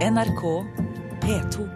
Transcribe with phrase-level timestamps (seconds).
[0.00, 0.64] NRK
[1.20, 1.68] P2.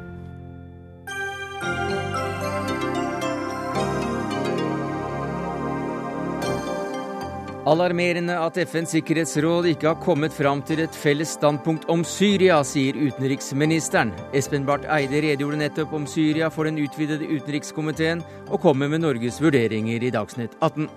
[7.67, 12.97] Alarmerende at FNs sikkerhetsråd ikke har kommet fram til et felles standpunkt om Syria, sier
[12.97, 14.17] utenriksministeren.
[14.33, 19.37] Espen Barth Eide redegjorde nettopp om Syria for den utvidede utenrikskomiteen, og kommer med Norges
[19.45, 20.89] vurderinger i Dagsnytt 18.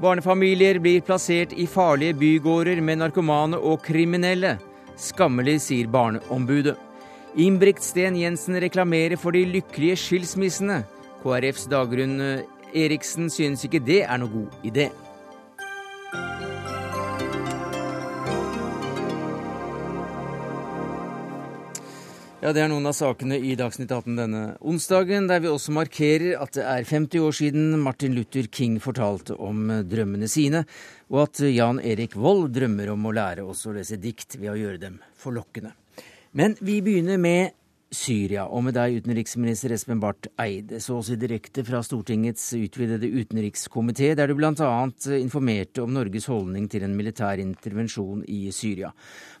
[0.00, 4.58] Barnefamilier blir plassert i farlige bygårder med narkomane og kriminelle.
[5.00, 6.76] Skammelig, sier Barneombudet.
[7.40, 10.82] Imbrikt Sten Jensen reklamerer for de lykkelige skilsmissene.
[11.22, 12.18] KrFs Dagrun
[12.74, 14.90] Eriksen synes ikke det er noe god idé.
[22.40, 26.38] Ja, Det er noen av sakene i Dagsnytt 18 denne onsdagen, der vi også markerer
[26.40, 30.62] at det er 50 år siden Martin Luther King fortalte om drømmene sine,
[31.12, 34.56] og at Jan Erik Vold drømmer om å lære oss å lese dikt ved å
[34.56, 35.74] gjøre dem forlokkende.
[36.32, 37.52] Men vi begynner med
[37.90, 44.12] Syria, og med deg, utenriksminister Espen Barth Eide, så også direkte fra Stortingets utvidede utenrikskomité,
[44.14, 44.68] der du bl.a.
[45.16, 48.92] informerte om Norges holdning til en militær intervensjon i Syria.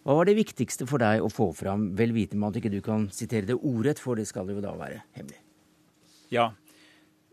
[0.02, 3.06] Hva var det viktigste for deg å få fram, vel vitende at ikke du kan
[3.14, 5.38] sitere det ordrett, for det skal jo da være hemmelig?
[6.34, 6.50] Ja.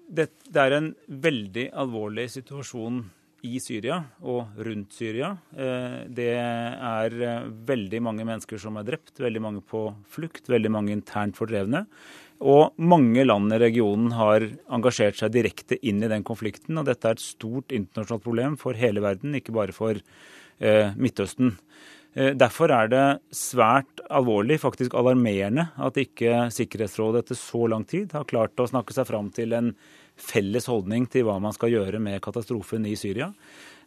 [0.07, 3.02] Det, det er en veldig alvorlig situasjon
[3.45, 5.33] i Syria og rundt Syria.
[5.53, 10.71] Eh, det er eh, veldig mange mennesker som er drept, veldig mange på flukt, veldig
[10.73, 11.85] mange internt fordrevne.
[12.38, 16.77] Og mange land i regionen har engasjert seg direkte inn i den konflikten.
[16.77, 21.55] Og dette er et stort internasjonalt problem for hele verden, ikke bare for eh, Midtøsten.
[22.17, 23.02] Derfor er det
[23.35, 28.95] svært alvorlig, faktisk alarmerende, at ikke Sikkerhetsrådet etter så lang tid har klart å snakke
[28.95, 29.67] seg fram til en
[30.17, 33.31] felles holdning til hva man skal gjøre med katastrofen i Syria.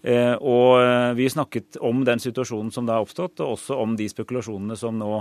[0.02, 3.96] Eh, og eh, vi snakket om den situasjonen som da har oppstått, og også om
[3.98, 5.12] de spekulasjonene som nå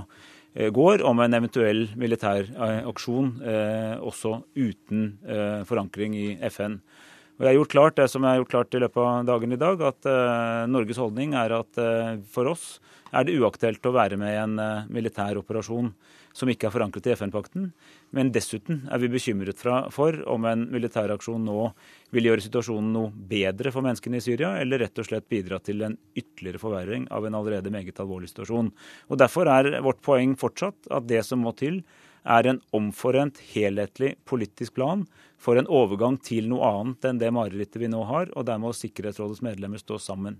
[0.53, 2.47] eh, går om en eventuell militær
[2.87, 3.35] aksjon,
[3.99, 5.11] også uten
[5.67, 6.79] forankring i FN.
[7.39, 9.55] Og jeg har gjort klart det som jeg har gjort klart i løpet av dagen
[9.55, 10.07] i dag, at
[10.67, 11.81] Norges holdning er at
[12.27, 12.65] for oss
[13.15, 14.59] er det uaktuelt å være med i en
[14.91, 15.93] militær operasjon
[16.35, 17.69] som ikke er forankret i FN-pakten.
[18.15, 19.61] Men dessuten er vi bekymret
[19.93, 21.69] for om en militæraksjon nå
[22.15, 25.83] vil gjøre situasjonen noe bedre for menneskene i Syria, eller rett og slett bidra til
[25.85, 28.71] en ytterligere forverring av en allerede meget alvorlig situasjon.
[29.09, 31.81] Og Derfor er vårt poeng fortsatt at det som må til,
[32.23, 35.05] er en omforent, helhetlig politisk plan
[35.39, 38.73] for en overgang til noe annet enn det marerittet vi nå har, og der må
[38.75, 40.39] Sikkerhetsrådets medlemmer stå sammen.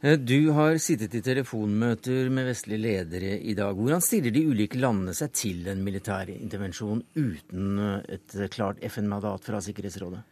[0.00, 3.74] Eh, du har sittet i telefonmøter med vestlige ledere i dag.
[3.74, 9.48] Hvordan stiller de ulike landene seg til en militær intervensjon uten eh, et klart FN-mandat
[9.48, 10.22] fra Sikkerhetsrådet?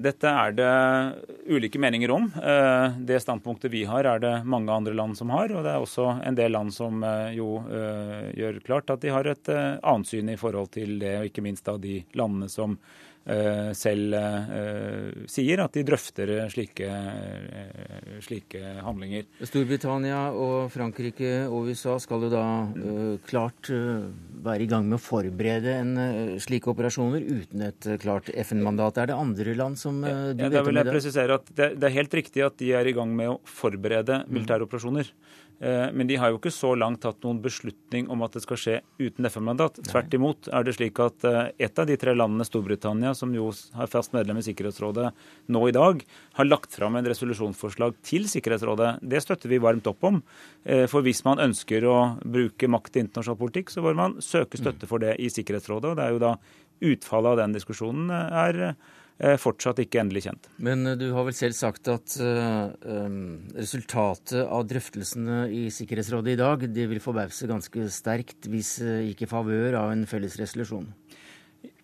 [0.00, 0.72] Dette er det
[1.52, 2.28] ulike meninger om.
[2.38, 5.52] Eh, det standpunktet vi har, er det mange andre land som har.
[5.52, 7.04] Og det er også en del land som
[7.34, 7.60] jo
[8.32, 11.66] gjør klart at de har et annet syn i forhold til det, og ikke minst
[11.68, 13.11] da de landene som Eh,
[13.78, 19.28] selv eh, sier at de drøfter slike, eh, slike, handlinger.
[19.46, 22.46] Storbritannia og Frankrike og USA skal jo da
[23.28, 23.70] klart
[24.42, 25.92] være i gang med å forberede en,
[26.42, 28.98] slike operasjoner uten et klart FN-mandat.
[28.98, 30.56] Er det andre land som du ja, vet om i dag?
[30.58, 33.14] Da vil jeg presisere at det, det, er helt riktig at de er i gang
[33.14, 35.12] med å forberede militære operasjoner.
[35.62, 38.58] Eh, men de har jo ikke så langt tatt noen beslutning om at det skal
[38.58, 39.78] skje uten FN-mandat.
[39.86, 43.46] Tvert imot er det slik at eh, et av de tre landene, Storbritannia, som jo
[43.78, 45.12] har fast medlem i Sikkerhetsrådet
[45.54, 46.02] nå i dag,
[46.38, 48.96] har lagt fram en resolusjonsforslag til Sikkerhetsrådet.
[49.06, 50.18] Det støtter vi varmt opp om.
[50.66, 54.58] Eh, for hvis man ønsker å bruke makt i internasjonal politikk, så bør man søke
[54.58, 55.92] støtte for det i Sikkerhetsrådet.
[55.92, 56.34] og det er jo da
[56.82, 58.74] utfallet av den diskusjonen er
[59.40, 60.48] fortsatt ikke endelig kjent.
[60.62, 62.72] Men eh, du har vel selv sagt at uh,
[63.56, 69.78] resultatet av drøftelsene i Sikkerhetsrådet i dag det vil forbause ganske sterkt hvis ikke favør
[69.82, 70.90] av en felles resolusjon?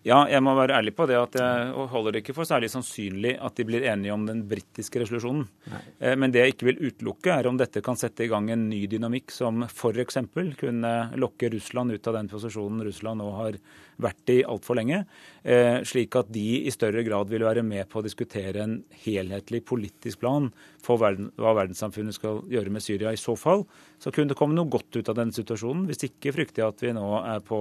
[0.07, 3.33] Ja, jeg må være ærlig på det at jeg holder det ikke for særlig sannsynlig
[3.35, 5.43] at de blir enige om den britiske resolusjonen.
[5.73, 5.81] Nei.
[6.15, 8.85] Men det jeg ikke vil utelukke, er om dette kan sette i gang en ny
[8.87, 10.21] dynamikk som f.eks.
[10.61, 13.59] kunne lokke Russland ut av den posisjonen Russland nå har
[13.99, 15.03] vært i altfor lenge,
[15.43, 19.65] eh, slik at de i større grad vil være med på å diskutere en helhetlig
[19.67, 20.49] politisk plan
[20.83, 23.11] for hva verdenssamfunnet skal gjøre med Syria.
[23.11, 23.65] I så fall
[23.99, 25.87] så kunne det komme noe godt ut av den situasjonen.
[25.89, 27.59] Hvis ikke frykter jeg at vi nå er på,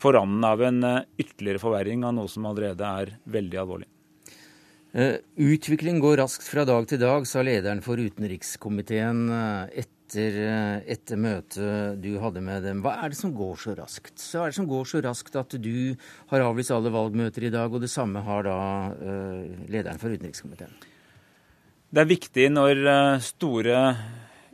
[0.00, 3.90] på randen av en eh, ytterligere forverring av noe som allerede er veldig alvorlig.
[4.94, 9.26] Uh, utvikling går raskt fra dag til dag, sa lederen for utenrikskomiteen
[9.74, 12.82] etter etter, eh, møtet du hadde med dem.
[12.84, 14.20] Hva er det som går så raskt?
[14.20, 15.96] Hva er det som går så raskt at du
[16.30, 18.58] har avlyst alle valgmøter i dag, og det samme har da
[19.66, 20.76] lederen for utenrikskomiteen?
[21.90, 22.84] Det er viktig når
[23.24, 23.80] store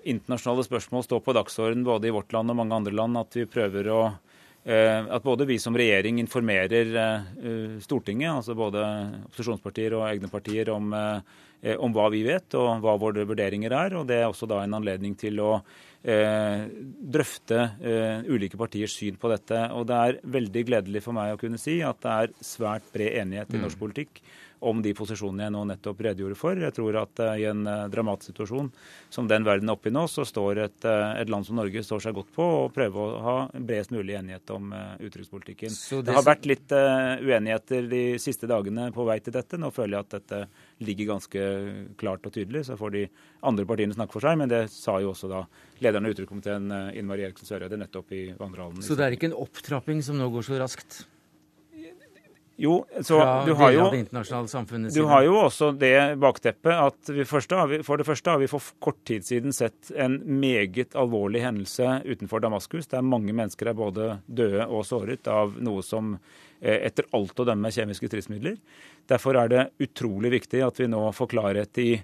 [0.06, 3.50] internasjonale spørsmål står på dagsordenen både i vårt land og mange andre land, at vi
[3.50, 4.29] prøver å Eh,
[4.60, 8.82] at både vi som regjering informerer eh, Stortinget, altså både
[9.30, 13.96] opposisjonspartier og egne partier, om, eh, om, hva vi vet og hva våre vurderinger er.
[13.96, 15.54] og Det er også da en anledning til å
[16.04, 16.68] eh,
[17.16, 19.64] drøfte eh, ulike partiers syn på dette.
[19.72, 23.16] Og Det er veldig gledelig for meg å kunne si at det er svært bred
[23.24, 23.84] enighet i norsk mm.
[23.86, 24.22] politikk
[24.60, 26.58] om de posisjonene jeg nå nettopp redegjorde for.
[26.60, 28.68] Jeg tror at uh, i en uh, dramatisk situasjon
[29.12, 31.82] som den verden er oppe i nå, så står et, uh, et, land som Norge
[31.86, 35.72] står seg godt på å prøve å ha bredest mulig enighet om utenrikspolitikken.
[35.72, 36.02] Det...
[36.08, 36.16] det...
[36.16, 39.60] har vært litt uenigheter de siste dagene på vei til dette.
[39.60, 40.42] Nå føler jeg at dette
[40.84, 41.46] ligger ganske
[42.00, 42.66] klart og tydelig.
[42.68, 43.04] Så får de
[43.46, 44.38] andre partiene snakke for seg.
[44.40, 45.44] Men det sa jo også da
[45.80, 46.68] lederen av utenrikskomiteen,
[46.98, 48.84] Inn Marie Eriksen Søreide, nettopp i vandrehallen.
[48.84, 51.04] Så det er ikke en opptrapping som nå går så raskt?
[52.60, 53.16] Jo, så
[53.46, 53.84] du har jo,
[54.92, 58.66] du har jo også det bakteppet at vi, vi, for det første har vi for
[58.84, 64.10] kort tid siden sett en meget alvorlig hendelse utenfor Damaskus, der mange mennesker er både
[64.26, 66.18] døde og såret av noe som
[66.60, 68.58] eh, etter alt å dømme kjemiske stridsmidler.
[69.08, 71.94] Derfor er det utrolig viktig at vi nå får klarhet i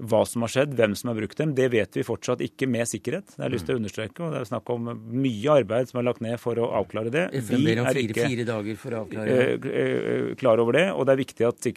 [0.00, 2.88] hva som har skjedd, hvem som har brukt dem, det vet vi fortsatt ikke med
[2.88, 3.34] sikkerhet.
[3.34, 4.22] Det har jeg lyst til å understreke.
[4.24, 7.24] og Det er snakk om mye arbeid som er lagt ned for å avklare det.
[7.50, 9.36] Vi er ikke fire dager for å avklare.
[9.36, 10.86] Eh, eh, klar over det.
[10.94, 11.70] Og det er viktig at,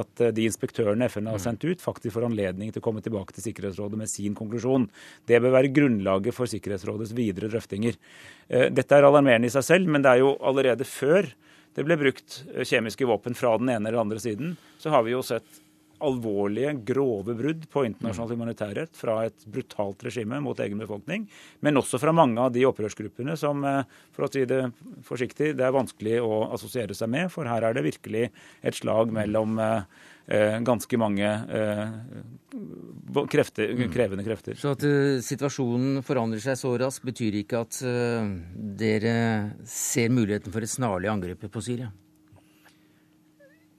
[0.00, 3.48] at de inspektørene FN har sendt ut, faktisk får anledning til å komme tilbake til
[3.50, 4.88] Sikkerhetsrådet med sin konklusjon.
[5.28, 8.00] Det bør være grunnlaget for Sikkerhetsrådets videre drøftinger.
[8.48, 11.28] Eh, dette er alarmerende i seg selv, men det er jo allerede før
[11.76, 15.20] det ble brukt kjemiske våpen fra den ene eller andre siden, så har vi jo
[15.20, 15.60] sett
[16.04, 21.26] alvorlige, grove brudd på internasjonal humanitærrett fra et brutalt regime mot egen befolkning,
[21.64, 23.82] men også fra mange av de opprørsgruppene som, eh,
[24.12, 24.62] for å si det
[25.06, 27.32] forsiktig, det er vanskelig å assosiere seg med.
[27.32, 28.30] For her er det virkelig
[28.62, 29.82] et slag mellom eh,
[30.28, 31.86] eh ganske mange eh,
[33.30, 33.92] krefter, mm.
[33.92, 34.54] krevende krefter.
[34.54, 34.82] Så at
[35.22, 37.78] situasjonen forandrer seg så raskt, betyr ikke at
[38.54, 41.92] dere ser muligheten for et snarlig angrep på Syria?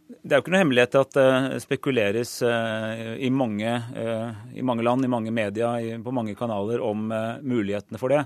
[0.08, 4.64] Det er jo ikke noe hemmelighet at det uh, spekuleres uh, i, mange, uh, i,
[4.64, 7.10] mange, land, i mange medier, på mange kanaler om
[7.44, 8.24] mulighetene for det.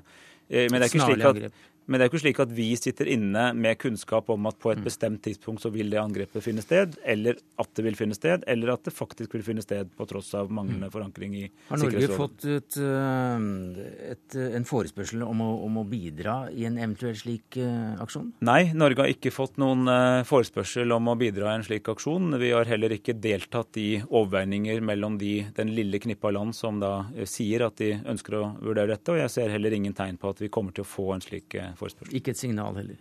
[0.51, 1.61] Men det er ikke slik at
[1.91, 4.71] men det er jo ikke slik at vi sitter inne med kunnskap om at på
[4.71, 4.85] et mm.
[4.85, 8.71] bestemt tidspunkt så vil det angrepet finne sted, eller at det vil finne sted, eller
[8.71, 10.93] at det faktisk vil finne sted på tross av manglende mm.
[10.93, 11.67] forankring i Sikkerhetsrådet.
[11.73, 16.77] Har Norge fått et, eh, et, en forespørsel om å, om å, bidra i en
[16.79, 18.31] eventuell slik uh, aksjon?
[18.47, 19.83] Nei, Norge har ikke fått noen
[20.27, 22.37] forespørsel om å bidra i en slik aksjon.
[22.39, 26.93] Vi har heller ikke deltatt i overveininger mellom de, den lille knippa land som da
[27.27, 30.39] sier at de ønsker å vurdere dette, og jeg ser heller ingen tegn på at
[30.39, 32.15] vi kommer til å få en slik uh, forespørsel.
[32.17, 32.99] Ikke et signal heller?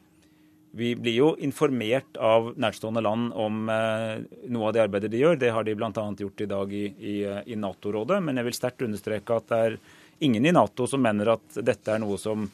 [0.70, 4.20] Vi blir jo informert av nærstående land om eh,
[4.54, 5.38] noe av det arbeidet de gjør.
[5.40, 5.90] Det har de bl.a.
[5.92, 8.20] gjort i dag i, i, i Nato-rådet.
[8.22, 9.78] Men jeg vil sterkt understreke at det er
[10.22, 12.46] ingen i Nato som mener at dette er noe som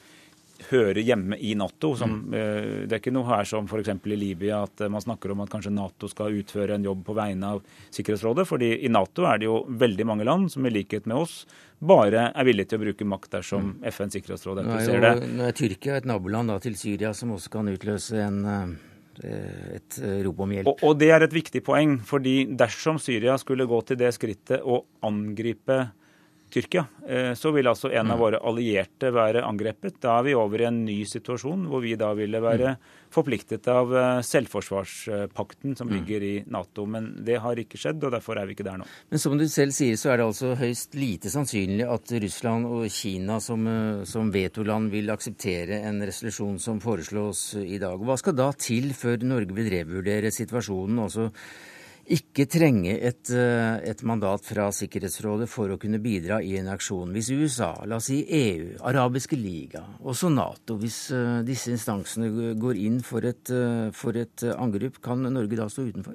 [0.71, 1.93] hører hjemme i Nato.
[1.97, 2.19] Som.
[2.35, 3.93] Eh, det er ikke noe her som f.eks.
[3.93, 7.17] i Libya at eh, man snakker om at kanskje Nato skal utføre en jobb på
[7.17, 8.47] vegne av Sikkerhetsrådet.
[8.49, 11.45] fordi i Nato er det jo veldig mange land som i likhet med oss
[11.79, 13.87] bare er villige til å bruke makt dersom mm.
[13.93, 15.31] FNs sikkerhetsråd interesserer det.
[15.37, 18.77] Nå er Tyrkia et naboland da, til Syria som også kan utløse en eh,
[19.17, 19.95] et
[20.27, 20.67] rop om hjelp.
[20.69, 21.95] Og, og, det er et viktig poeng.
[22.05, 25.87] fordi dersom Syria skulle gå til det skrittet å angripe
[26.51, 28.21] Tyrkia, eh, så vil altså en av mm.
[28.21, 29.99] våre allierte være angrepet.
[30.03, 32.87] Da er vi over i en ny situasjon hvor vi da ville være mm.
[33.13, 35.97] forpliktet av eh, selvforsvarspakten som mm.
[35.97, 36.87] ligger i Nato.
[36.87, 38.89] Men det har ikke skjedd, og derfor er vi ikke der nå.
[39.11, 42.87] Men som du selv sier, så er det altså høyst lite sannsynlig at Russland og
[42.95, 47.99] Kina som, eh, som vetoland vil akseptere en resolusjon som foreslås i dag.
[47.99, 51.03] Hva skal da til før Norge vil revurdere situasjonen?
[51.03, 51.33] altså
[52.07, 57.11] ikke trenge et, eh, et, mandat fra Sikkerhetsrådet for å kunne bidra i en aksjon.
[57.15, 62.79] Hvis USA, la oss si EU, Arabiske liga, også Nato, hvis uh, disse instansene går
[62.79, 66.15] inn for et, uh, for et angrep, kan Norge da stå utenfor?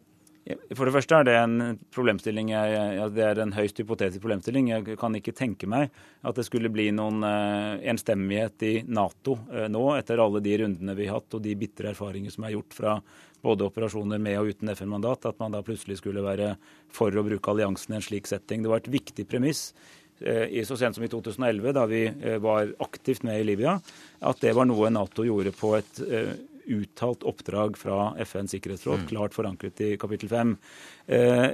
[0.73, 4.71] For det første er det en problemstilling, ja, det er en høyst hypotetisk problemstilling.
[4.71, 5.93] Jeg kan ikke tenke meg
[6.25, 10.97] at det skulle bli noen uh, enstemmighet i Nato uh, nå, etter alle de rundene
[10.97, 12.97] vi har hatt og de bitre erfaringer som er gjort fra
[13.45, 16.55] både operasjoner med og uten FN-mandat, at man da plutselig skulle være
[16.93, 18.65] for å bruke alliansen i en slik setting.
[18.65, 19.67] Det var et viktig premiss
[20.25, 22.07] uh, så sent som i 2011, da vi
[22.41, 23.77] var aktivt med i Libya,
[24.25, 26.01] at det var noe Nato gjorde på et
[26.69, 29.07] uttalt oppdrag fra FNs sikkerhetsråd, mm.
[29.11, 30.57] klart forankret i kapittel 5.
[31.07, 31.49] Eh,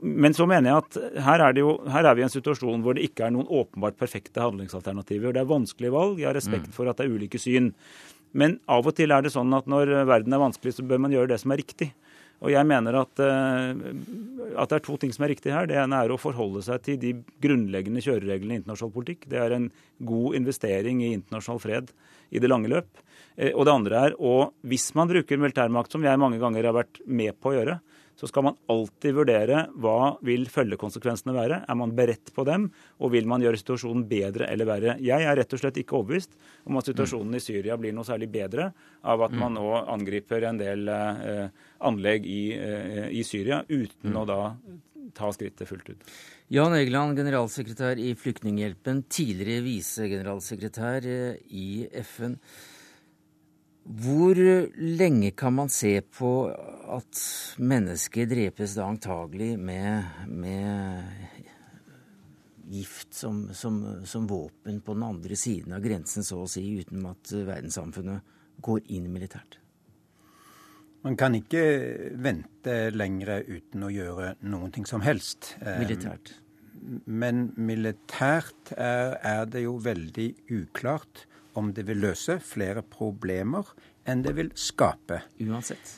[0.00, 2.94] men så mener jeg at her er, jo, her er, vi i en situasjon hvor
[2.96, 5.34] det ikke er noen åpenbart perfekte handlingsalternativer.
[5.34, 6.20] Det er vanskelige valg.
[6.22, 6.76] Jeg har respekt mm.
[6.76, 7.72] for at det er ulike syn.
[8.30, 11.14] Men av og til er det sånn at når verden er vanskelig, så bør man
[11.14, 11.90] gjøre det som er riktig.
[12.40, 15.66] Og jeg mener at, at, det er to ting som er riktig her.
[15.68, 17.12] Det ene er å forholde seg til de
[17.42, 19.26] grunnleggende kjørereglene i internasjonal politikk.
[19.28, 19.68] Det er en
[20.08, 21.92] god investering i internasjonal fred
[22.32, 22.88] i det lange løp.
[23.54, 26.98] Og det andre er og hvis man bruker militærmakt, som jeg mange ganger har vært
[27.06, 27.76] med på å gjøre,
[28.20, 31.62] så skal man alltid vurdere hva vil følgekonsekvensene være.
[31.64, 32.66] Er man beredt på dem,
[33.00, 34.96] og vil man gjøre situasjonen bedre eller verre?
[35.00, 36.36] Jeg er rett og slett ikke overbevist
[36.68, 38.68] om at situasjonen i Syria blir noe særlig bedre
[39.08, 41.46] av at man nå angriper en del eh,
[41.88, 44.42] anlegg i, eh, i, Syria uten å da
[45.16, 46.12] ta skrittet fullt ut.
[46.52, 52.36] Jan Egeland, generalsekretær i Flyktninghjelpen, tidligere visegeneralsekretær eh, i FN.
[53.84, 54.38] Hvor
[54.76, 57.22] lenge kan man se på at
[57.58, 61.06] mennesker drepes da antagelig med, med
[62.70, 67.08] gift som, som, som, våpen på den andre siden av grensen, så å si, uten
[67.08, 69.58] at verdenssamfunnet går inn militært?
[71.00, 71.64] Man kan ikke
[72.20, 75.54] vente lenger uten å gjøre noen ting som helst.
[75.64, 76.34] Eh, militært?
[77.08, 80.28] Men militært er, er det jo veldig
[80.60, 81.24] uklart
[81.58, 83.68] om det vil løse flere problemer
[84.08, 85.22] enn det vil skape.
[85.44, 85.96] Uansett?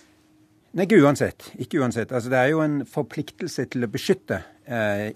[0.73, 1.51] Nei, ikke uansett.
[1.61, 2.13] Ikke uansett.
[2.13, 5.11] Altså, det er jo en forpliktelse til å beskytte eh,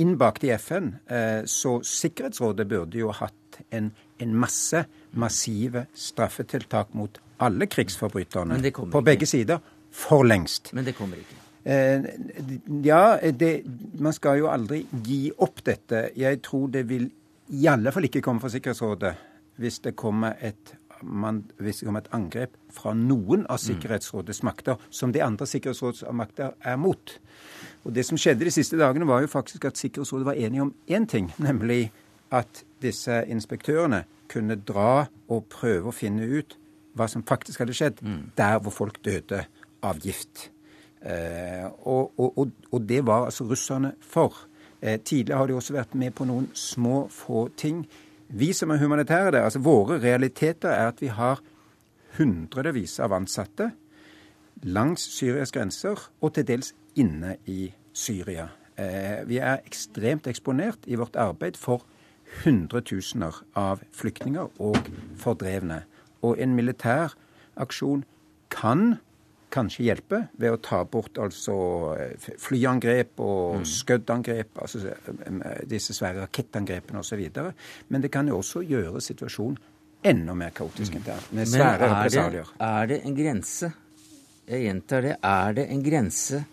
[0.00, 0.94] innbakt i FN.
[1.04, 3.90] Eh, så Sikkerhetsrådet burde jo hatt en,
[4.24, 9.60] en masse massive straffetiltak mot alle krigsforbryterne på begge sider
[9.92, 10.72] for lengst.
[10.72, 11.36] Men det kommer ikke.
[11.64, 12.06] Eh,
[12.84, 13.52] ja, det,
[14.00, 16.08] man skal jo aldri gi opp dette.
[16.16, 17.10] Jeg tror det vil
[17.50, 19.12] i alle fall ikke komme fra Sikkerhetsrådet
[19.60, 24.80] hvis det kommer et, man, hvis det kommer et angrep fra noen av Sikkerhetsrådets makter
[24.90, 27.16] som de andre sikkerhetsrådsmakter er mot.
[27.84, 30.74] Og Det som skjedde de siste dagene, var jo faktisk at Sikkerhetsrådet var enige om
[30.88, 31.92] én ting, nemlig
[32.30, 36.56] at disse inspektørene kunne dra og prøve å finne ut
[36.96, 38.20] hva som faktisk hadde skjedd mm.
[38.38, 39.44] der hvor folk døde
[39.82, 40.50] av gift.
[41.00, 44.36] Eh, og, og, og, det var altså russerne for.
[44.80, 47.84] Eh, tidligere har de også vært med på noen små, få ting
[48.30, 51.40] vi som er humanitære der, altså våre realiteter er at vi har
[52.18, 53.70] hundrevis av ansatte
[54.62, 58.48] langs Syrias grenser og til dels inne i Syria.
[58.78, 61.84] Eh, vi er ekstremt eksponert i vårt arbeid for
[62.44, 64.78] hundretusener av flyktninger og
[65.18, 65.82] fordrevne.
[66.22, 67.16] Og en militær
[67.56, 68.04] aksjon
[68.52, 69.00] kan
[69.52, 71.56] kanskje hjelpe ved å ta bort altså
[71.96, 73.66] eh, flyangrep og mm.
[73.72, 77.26] skøddangrep, altså eh, disse svære rakettangrepene osv.
[77.88, 79.58] Men det kan jo også gjøre situasjonen
[80.10, 82.52] enda mer kaotisk enn det er, med svære represalier.
[82.64, 83.72] Er det en grense,
[84.50, 86.44] jeg gjentar det, er det en grense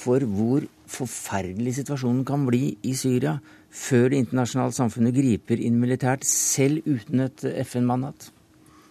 [0.00, 3.38] for hvor forferdelig situasjonen kan bli i Syria
[3.70, 8.30] før det internasjonale samfunnet griper inn militært, selv uten et FN-mandat?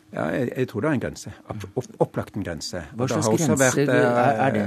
[0.09, 1.33] Ja, jeg, jeg, tror det er en grense.
[1.49, 2.81] Opp, opplagt en grense.
[2.97, 4.65] Hva slags grense vært, er, er det?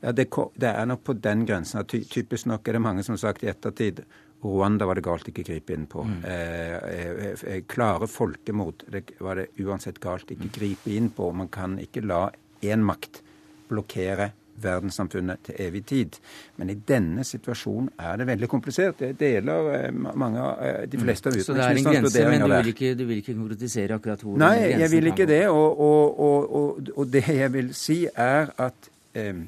[0.00, 1.84] Ja, det, det, er nok på den grensen.
[1.90, 4.04] Ty, typisk nok er det mange som har sagt i ettertid
[4.38, 6.04] Rwanda var det galt ikke gripe inn på.
[6.06, 6.18] Mm.
[6.22, 11.32] Eh, eh, eh klare folkemord det var det uansett galt ikke gripe inn på.
[11.34, 12.28] Man kan ikke la
[12.62, 13.22] én makt
[13.68, 14.30] blokkere
[14.62, 16.18] verdenssamfunnet til evig tid.
[16.56, 18.98] Men i denne situasjonen er det veldig komplisert.
[19.00, 22.08] Det deler eh, mange av eh, de fleste av utenriksministerens vurderinger der.
[22.08, 24.40] Så det er en grense, men du vil ikke, du vil ikke konkretisere akkurat hvor
[24.42, 25.44] Nei, jeg vil ikke det.
[25.52, 29.46] Og, og, og, og, det jeg vil si, er at eh,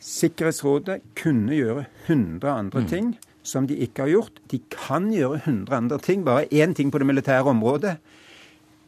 [0.00, 2.86] Sikkerhetsrådet kunne gjøre 100 andre mm.
[2.88, 3.10] ting
[3.42, 4.40] som de ikke har gjort.
[4.50, 7.98] De kan gjøre 100 andre ting, bare én ting på det militære området.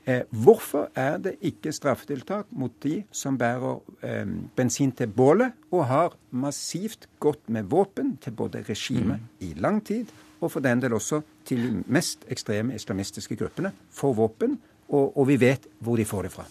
[0.06, 5.84] Eh, hvorfor er det ikke straffetiltak mot de som bærer eh, bensin til bålet, og
[5.86, 9.28] har massivt gått med våpen til både regimet mm.
[9.46, 14.16] i lang tid, og for den del også til de mest ekstreme islamistiske gruppene, får
[14.18, 14.56] våpen,
[14.88, 16.48] og, og vi vet hvor de får det fra.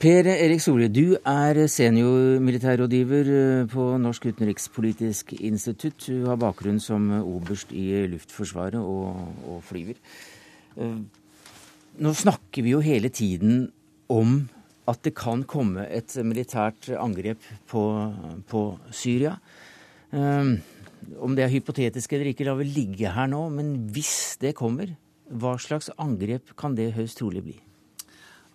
[0.00, 6.08] Per Erik Solli, du er seniormilitærrådgiver eh, på Norsk utenrikspolitisk institutt.
[6.08, 10.00] Du har bakgrunn som oberst i Luftforsvaret og, og flyver.
[11.94, 13.68] Nå snakker vi jo hele tiden
[14.10, 14.48] om
[14.90, 17.82] at det kan komme et militært angrep på,
[18.50, 19.36] på Syria.
[20.10, 20.56] Um,
[21.22, 23.46] om det er hypotetisk eller ikke, la vi ligge her nå.
[23.54, 24.90] Men hvis det kommer,
[25.30, 27.56] hva slags angrep kan det høyst trolig bli?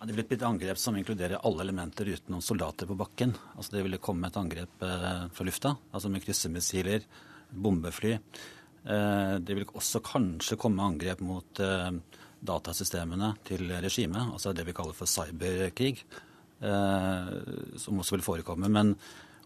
[0.00, 3.34] Ja, det blir et angrep som inkluderer alle elementer uten noen soldater på bakken.
[3.56, 7.04] Altså Det ville komme et angrep eh, fra lufta, altså med kryssemissiler,
[7.50, 8.14] bombefly.
[8.84, 11.92] Eh, det vil også kanskje komme angrep mot eh,
[12.40, 16.04] datasystemene til regimet, altså det vi kaller for cyberkrig,
[16.64, 17.32] eh,
[17.80, 18.70] som også vil forekomme.
[18.72, 18.94] Men,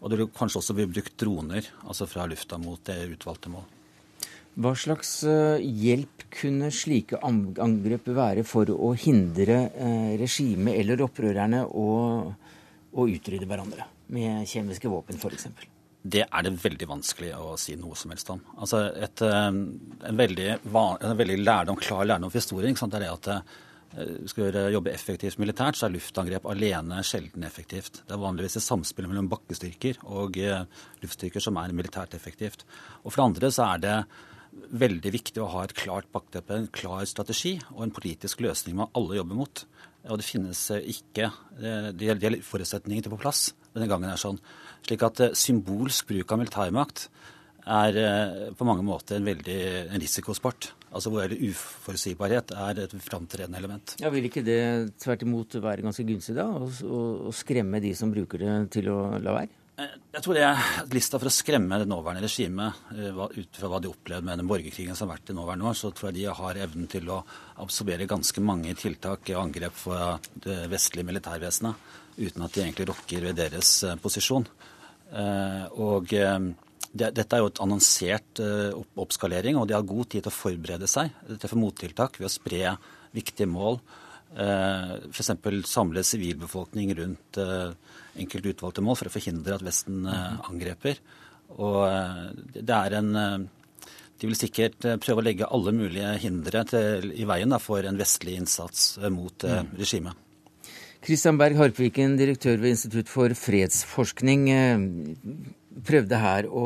[0.01, 3.65] og det vil kanskje også bli brukt droner altså fra lufta mot det utvalgte mål.
[4.55, 11.65] Hva slags eh, hjelp kunne slike angrep være for å hindre eh, regimet eller opprørerne
[11.67, 11.89] å,
[12.95, 13.89] å utrydde hverandre?
[14.07, 15.74] med kjemiske våpen, f.eks.?
[16.05, 18.41] Det er det veldig vanskelig å si noe som helst om.
[18.61, 23.29] Altså et, eh, en, veldig, en veldig lærdom, klar lærdom for historien er det at
[23.31, 28.03] eh, skal du jobbe effektivt militært, så er luftangrep alene sjelden effektivt.
[28.05, 30.67] Det er vanligvis et samspill mellom bakkestyrker og eh,
[31.01, 32.67] luftstyrker som er militært effektivt.
[33.01, 33.97] Og for det andre så er det
[34.85, 38.93] veldig viktig å ha et klart bakteppe, en klar strategi og en politisk løsning man
[38.93, 39.65] alle jobber mot.
[40.05, 44.11] Og det finnes ikke de, de forutsetningene til på plass denne gangen.
[44.13, 44.37] er sånn.
[44.85, 47.07] Slik at eh, symbolsk bruk av militærmakt
[47.65, 50.71] er eh, på mange måter en veldig en risikosport.
[50.95, 53.97] Altså hvor uforutsigbarhet er et framtredende element.
[53.99, 58.45] Ja, Vil ikke det tvert imot være ganske gunstig da, å skremme de som bruker
[58.45, 59.51] det til å la være?
[59.81, 63.81] Eh, jeg tror det er lista for å skremme det nåværende regimet ut fra hva
[63.81, 66.29] de opplevde med den borgerkrigen som har vært i nåværende år, så tror jeg de
[66.43, 67.23] har evnen til å
[67.65, 70.13] absorbere ganske mange tiltak og angrep fra
[70.45, 74.45] det vestlige militærvesenet uten at de egentlig rokker ved deres posisjon.
[75.15, 76.47] Eh, og eh,
[76.95, 80.89] dette er jo et annonsert eh, oppskalering, og de har god tid til å forberede
[80.91, 82.75] seg til mottiltak ved å spre
[83.15, 83.79] viktige mål.
[84.35, 85.29] F.eks.
[85.69, 90.99] samle sivilbefolkning rundt enkelte utvalgte mål for å forhindre at Vesten angreper.
[91.55, 91.85] Og
[92.51, 97.55] det er en De vil sikkert prøve å legge alle mulige hindre til, i veien
[97.55, 99.71] da, for en vestlig innsats mot mm.
[99.79, 100.24] regimet.
[101.05, 104.85] Kristian Berg Harpviken, direktør ved Institutt for fredsforskning, eh,
[105.85, 106.63] prøvde her å,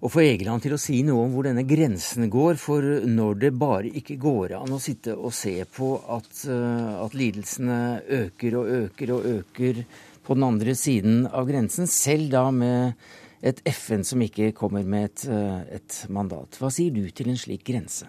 [0.00, 3.52] å få Egeland til å si noe om hvor denne grensen går for når det
[3.60, 7.78] bare ikke går an å sitte og se på at, eh, at lidelsene
[8.22, 9.84] øker og øker og øker
[10.24, 12.96] på den andre siden av grensen, selv da med
[13.44, 16.56] et FN som ikke kommer med et, eh, et mandat.
[16.56, 18.08] Hva sier du til en slik grense?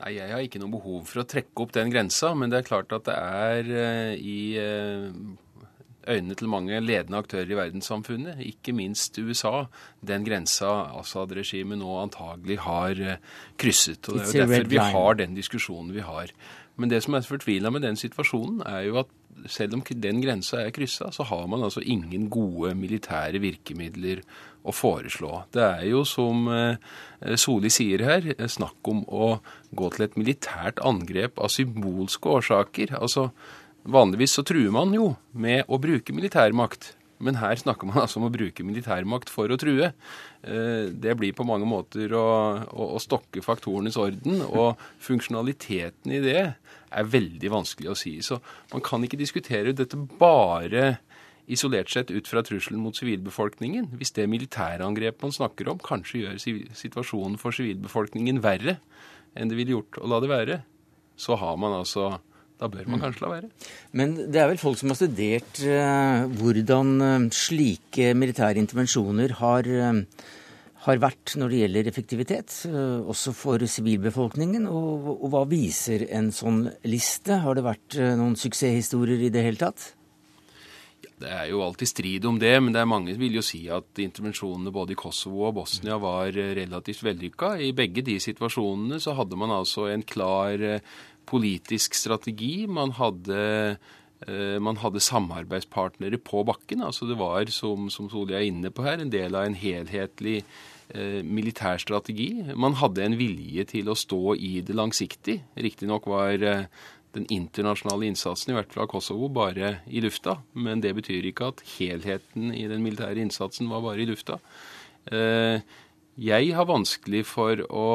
[0.00, 2.68] Nei, Jeg har ikke noe behov for å trekke opp den grensa, men det er
[2.70, 5.10] klart at det er uh, i uh,
[6.10, 9.66] øynene til mange ledende aktører i verdenssamfunnet, ikke minst USA,
[10.06, 14.08] den grensa Assad-regimet nå antagelig har uh, krysset.
[14.08, 16.34] og Det er jo derfor vi har den diskusjonen vi har.
[16.80, 19.10] Men det som er fortvila med den situasjonen, er jo at
[19.48, 24.22] selv om den grensa er kryssa, så har man altså ingen gode militære virkemidler
[24.60, 25.44] å foreslå.
[25.54, 29.30] Det er jo, som eh, Soli sier her, snakk om å
[29.76, 32.96] gå til et militært angrep av symbolske årsaker.
[33.00, 33.30] Altså,
[33.88, 36.94] Vanligvis så truer man jo med å bruke militærmakt.
[37.20, 39.90] Men her snakker man altså om å bruke militærmakt for å true.
[40.40, 42.24] Eh, det blir på mange måter å,
[42.64, 48.16] å, å stokke faktorenes orden, og funksjonaliteten i det er veldig vanskelig å si.
[48.24, 48.40] Så
[48.72, 50.96] man kan ikke diskutere dette bare
[51.50, 53.92] isolert sett ut fra trusselen mot sivilbefolkningen.
[54.00, 56.40] Hvis det militærangrepet man snakker om, kanskje gjør
[56.78, 58.78] situasjonen for sivilbefolkningen verre
[59.36, 60.60] enn det ville gjort å la det være,
[61.20, 62.16] så har man altså
[62.60, 63.04] da bør man mm.
[63.06, 63.48] kanskje la være.
[63.96, 69.70] Men det er vel folk som har studert uh, hvordan uh, slike militære intervensjoner har
[69.70, 70.04] uh,
[70.86, 74.66] har vært når det gjelder effektivitet, eh, også for sivilbefolkningen.
[74.70, 77.40] Og, og, hva viser en sånn liste?
[77.44, 79.90] Har det vært eh, noen suksesshistorier i det hele tatt?
[81.00, 83.66] Ja, det er jo alltid strid om det, men det er mange vil jo si
[83.72, 87.54] at intervensjonene både i Kosovo og Bosnia var eh, relativt vellykka.
[87.60, 90.64] I begge de situasjonene så hadde man altså en klar
[91.30, 92.66] politisk strategi.
[92.66, 93.78] Man hadde
[94.60, 96.82] man hadde samarbeidspartnere på bakken.
[96.84, 100.42] altså Det var, som, som Solli er inne på her, en del av en helhetlig
[100.90, 102.42] Eh, militær strategi.
[102.58, 105.36] Man hadde en vilje til å stå i det langsiktig.
[105.54, 106.64] Riktignok var eh,
[107.14, 110.40] den internasjonale innsatsen, i hvert fall av Kosovo, bare i lufta.
[110.58, 114.40] Men det betyr ikke at helheten i den militære innsatsen var bare i lufta.
[115.14, 115.62] Eh,
[116.18, 117.86] jeg har vanskelig for å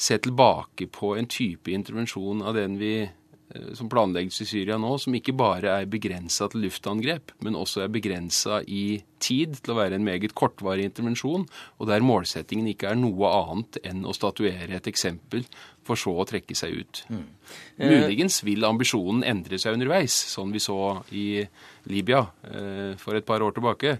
[0.00, 2.94] se tilbake på en type intervensjon av den vi
[3.54, 7.82] Eh, som planlegges i Syria nå, som ikke bare er begrensa til luftangrep, men også
[7.82, 12.92] er begrensa i tid til å være en meget kortvarig intervensjon, og der målsettingen ikke
[12.92, 15.42] er noe annet enn å statuere et eksempel,
[15.82, 17.02] for så å trekke seg ut.
[17.10, 17.26] Mm.
[17.80, 20.78] Eh, Muligens vil ambisjonen endre seg underveis, sånn vi så
[21.10, 21.26] i
[21.90, 23.98] Libya eh, for et par år tilbake.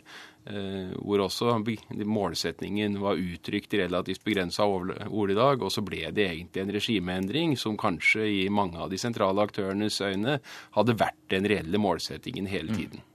[0.50, 1.52] Eh, hvor også
[2.08, 5.62] målsetningen var uttrykt i relativt begrensa ordelag.
[5.62, 10.00] Og så ble det egentlig en regimeendring som kanskje i mange av de sentrale aktørenes
[10.02, 10.40] øyne
[10.76, 12.80] hadde vært den reelle målsettingen hele mm.
[12.80, 13.04] tiden.
[13.04, 13.06] Mm.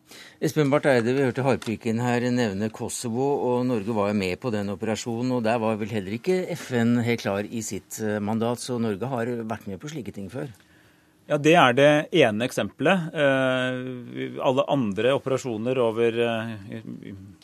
[0.48, 4.52] Espen Barth Eide, vi hørte Harpiken her nevne Kosovo, og Norge var jo med på
[4.54, 5.34] den operasjonen.
[5.36, 9.12] og Der var vel heller ikke FN helt klar i sitt eh, mandat, så Norge
[9.12, 10.54] har vært med på slike ting før?
[11.26, 13.08] Ja, Det er det ene eksempelet.
[13.18, 16.52] Eh, alle andre operasjoner over eh,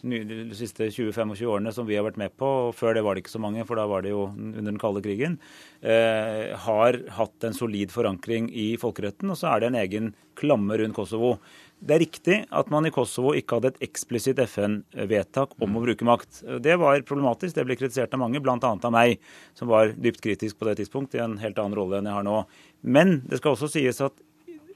[0.05, 3.23] de siste 20-25 årene som vi har vært med på, og før det var det
[3.23, 5.39] ikke så mange, for da var det jo under den kalde krigen,
[5.81, 9.33] eh, har hatt en solid forankring i folkeretten.
[9.33, 11.39] Og så er det en egen klamme rundt Kosovo.
[11.81, 16.05] Det er riktig at man i Kosovo ikke hadde et eksplisitt FN-vedtak om å bruke
[16.05, 16.43] makt.
[16.61, 17.55] Det var problematisk.
[17.57, 18.57] Det ble kritisert av mange, bl.a.
[18.61, 19.17] av meg,
[19.57, 22.27] som var dypt kritisk på det tidspunkt, i en helt annen rolle enn jeg har
[22.27, 22.43] nå.
[22.85, 24.21] Men det skal også sies at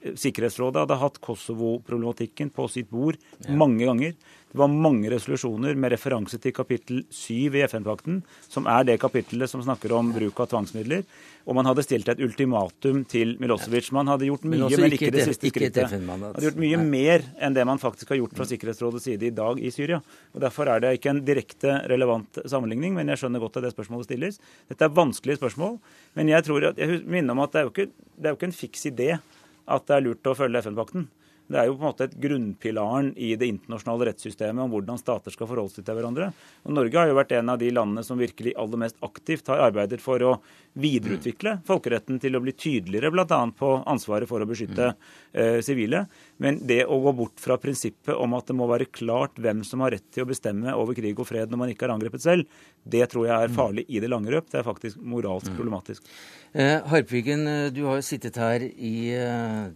[0.06, 3.18] Sikkerhetsrådet hadde hatt Kosovo-problematikken på sitt bord
[3.50, 4.12] mange ganger.
[4.56, 9.52] Det var mange resolusjoner med referanse til kapittel 7 i FN-pakten, som er det kapittelet
[9.52, 11.02] som snakker om bruk av tvangsmidler.
[11.44, 13.90] Og man hadde stilt et ultimatum til Milosevic.
[13.92, 15.98] Man hadde gjort mye, men, men ikke, det siste skrittet.
[16.08, 16.86] Man hadde gjort mye Nei.
[16.94, 20.00] mer enn det man faktisk har gjort fra Sikkerhetsrådets side i dag i Syria.
[20.32, 23.74] Og Derfor er det ikke en direkte relevant sammenligning, men jeg skjønner godt at det
[23.76, 24.40] spørsmålet stilles.
[24.72, 25.76] Dette er vanskelige spørsmål,
[26.16, 28.40] men jeg tror at, jeg minner om at det er jo ikke, det er jo
[28.40, 31.10] ikke en fiks idé at det er lurt å følge FN-pakten.
[31.48, 35.34] Det er jo på en måte et grunnpilaren i det internasjonale rettssystemet om hvordan stater
[35.34, 36.32] skal forholde seg til hverandre.
[36.66, 39.62] Og Norge har jo vært en av de landene som virkelig aller mest aktivt har
[39.68, 40.32] arbeidet for å
[40.76, 43.40] videreutvikle folkeretten til å bli tydeligere bl.a.
[43.56, 46.06] på ansvaret for å beskytte eh, sivile.
[46.42, 49.86] Men det å gå bort fra prinsippet om at det må være klart hvem som
[49.86, 52.50] har rett til å bestemme over krig og fred når man ikke har angrepet selv,
[52.84, 54.50] det tror jeg er farlig i det lange løp.
[54.50, 56.10] Det er faktisk moralsk problematisk.
[56.54, 59.72] Eh, Harpviken, eh, du har jo sittet her i eh,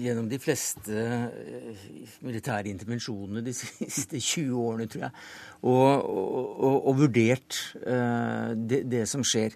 [0.00, 1.28] gjennom de fleste eh,
[2.24, 3.52] militære intervensjonene de
[3.98, 5.12] siste 20 årene, tror jeg,
[5.62, 9.50] og, og, og vurdert uh, det, det, som skjer.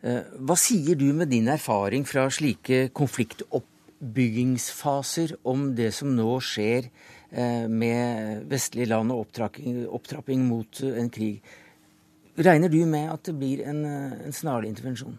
[0.00, 6.82] Uh, hva sier du med din erfaring fra slike konfliktoppbyggingsfaser om det som nå skjer
[7.70, 11.36] med vestlige land og opptrapping, opptrapping mot en krig?
[12.42, 15.14] Regner du med at det blir en, en snarlig intervensjon?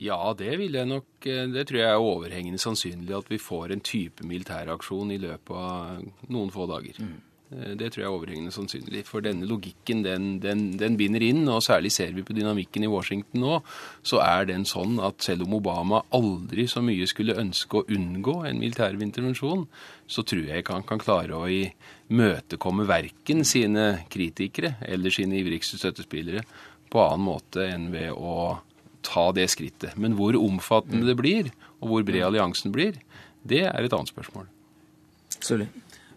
[0.00, 3.74] Ja, det vil jeg nok eh, Det tror jeg er overhengende sannsynlig at vi får
[3.74, 6.96] en type militæraksjon i løpet av noen få dager.
[7.02, 7.18] Mm.
[7.52, 9.04] Eh, det tror jeg er overhengende sannsynlig.
[9.08, 12.90] For denne logikken den, den, den, binder inn, og særlig ser vi på dynamikken i
[12.90, 13.60] Washington nå,
[14.06, 18.40] så er den sånn at selv om Obama aldri så mye skulle ønske å unngå
[18.48, 19.66] en militær intervensjon,
[20.08, 25.80] så tror jeg ikke han kan klare å imøtekomme verken sine kritikere eller sine ivrigste
[25.80, 26.44] støttespillere
[26.92, 28.60] på annen måte enn ved å
[29.06, 29.96] ta det skrittet.
[30.00, 32.98] Men hvor omfattende det blir, og hvor bred alliansen blir,
[33.42, 34.46] det er et annet spørsmål.
[35.42, 35.66] Sorry.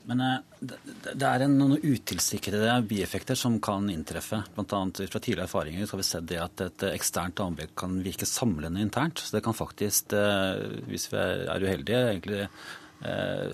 [0.05, 0.71] Men eh,
[1.17, 4.43] det er noen utilsikrede bieffekter som kan inntreffe.
[4.53, 7.97] Blant annet fra tidligere erfaringer så har vi sett det at et eksternt anbud kan
[8.05, 9.21] virke samlende internt.
[9.21, 12.49] Så det kan faktisk, eh, hvis vi er uheldige, egentlig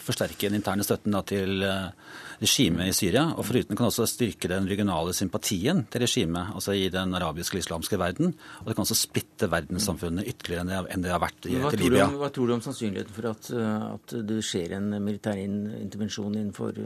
[0.01, 2.09] forsterke den interne støtten da, til eh,
[2.41, 3.27] regimet i Syria.
[3.35, 7.63] Og foruten kan også styrke den regionale sympatien til regimet altså i den arabiske og
[7.65, 8.35] islamske verden.
[8.61, 12.09] Og det kan også splitte verdenssamfunnet ytterligere enn det har vært i, til Libya.
[12.09, 16.37] Om, hva tror du om sannsynligheten for at, eh, at det skjer en militær intervensjon
[16.37, 16.77] innenfor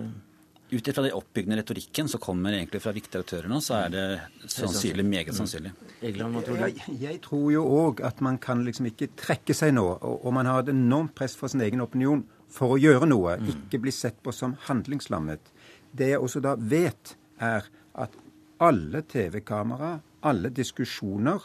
[0.66, 4.06] ut ifra den oppbyggende retorikken som kommer egentlig fra viktige aktører nå, så er det
[4.50, 5.72] sannsynlig, meget sannsynlig.
[6.02, 6.64] Hva tror du?
[6.64, 9.86] Jeg, jeg tror jo òg at man kan liksom ikke trekke seg nå.
[9.96, 13.38] Og, og man har et enormt press for sin egen opinion for å gjøre noe,
[13.40, 13.52] mm.
[13.52, 15.52] ikke bli sett på som handlingslammet.
[15.96, 17.68] Det jeg også da vet, er
[18.00, 18.16] at
[18.64, 21.44] alle TV-kamera, alle diskusjoner,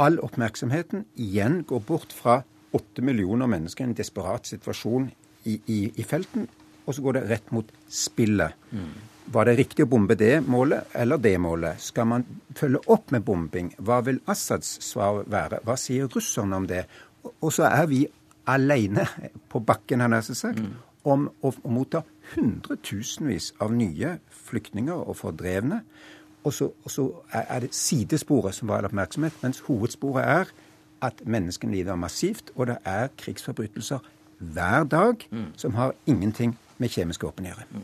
[0.00, 2.40] all oppmerksomheten igjen går bort fra
[2.72, 5.10] åtte millioner mennesker i en desperat situasjon
[5.44, 6.46] i, i, i, felten,
[6.86, 8.56] og så går det rett mot spillet.
[8.72, 8.92] Mm.
[9.32, 11.80] Var det riktig å bombe det målet eller det målet?
[11.82, 12.24] Skal man
[12.58, 13.70] følge opp med bombing?
[13.78, 15.60] Hva vil Assads svar være?
[15.66, 16.82] Hva sier russerne om det?
[17.38, 18.02] Og så er vi
[18.46, 19.06] alene
[19.50, 20.72] på bakken, har jeg sagt, mm.
[21.04, 22.02] om å, motta
[22.34, 24.16] hundretusenvis av nye
[24.48, 25.82] flyktninger og fordrevne.
[26.42, 30.52] Og så, og så, er det sidesporet som var oppmerksomhet, mens hovedsporet er
[31.02, 34.02] at menneskene lider massivt, og det er krigsforbrytelser
[34.42, 35.52] hver dag mm.
[35.56, 37.82] som har ingenting med kjemiske våpen å gjøre.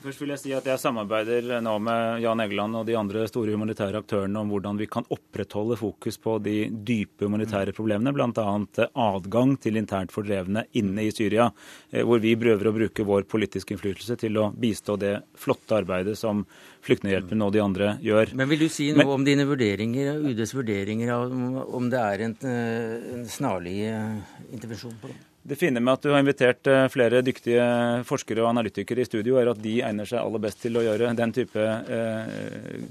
[0.00, 3.52] Først vil jeg si at jeg samarbeider nå med Jan Egeland og de andre store
[3.52, 8.86] humanitære aktørene om hvordan vi kan opprettholde fokus på de dype humanitære problemene, bl.a.
[9.04, 11.50] adgang til internt fordrevne inne i Syria,
[11.92, 16.16] eh, hvor vi prøver å bruke vår politiske innflytelse til å bistå det flotte arbeidet
[16.16, 16.46] som
[16.80, 18.32] Flyktninghjelpen og de andre gjør.
[18.40, 21.34] Men Vil du si noe Men, om dine vurderinger, UDs vurderinger av
[21.76, 25.20] om det er en, eh, en snarlig eh, intervensjon på det?
[25.42, 27.64] Det fine med at du har invitert eh, flere dyktige
[28.04, 31.14] forskere og analytikere i studio, er at de egner seg aller best til å gjøre
[31.16, 32.34] den type eh,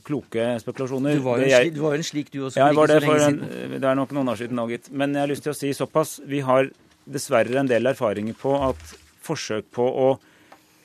[0.08, 1.20] kloke spekulasjoner.
[1.20, 3.60] Du var jo en, en, slik du også ja, for ikke så lenge siden.
[3.68, 4.90] En, det er nok noen år siden nå, gitt.
[4.90, 6.16] Men jeg har lyst til å si såpass.
[6.26, 6.72] Vi har
[7.10, 8.98] dessverre en del erfaringer på at
[9.30, 10.10] forsøk på å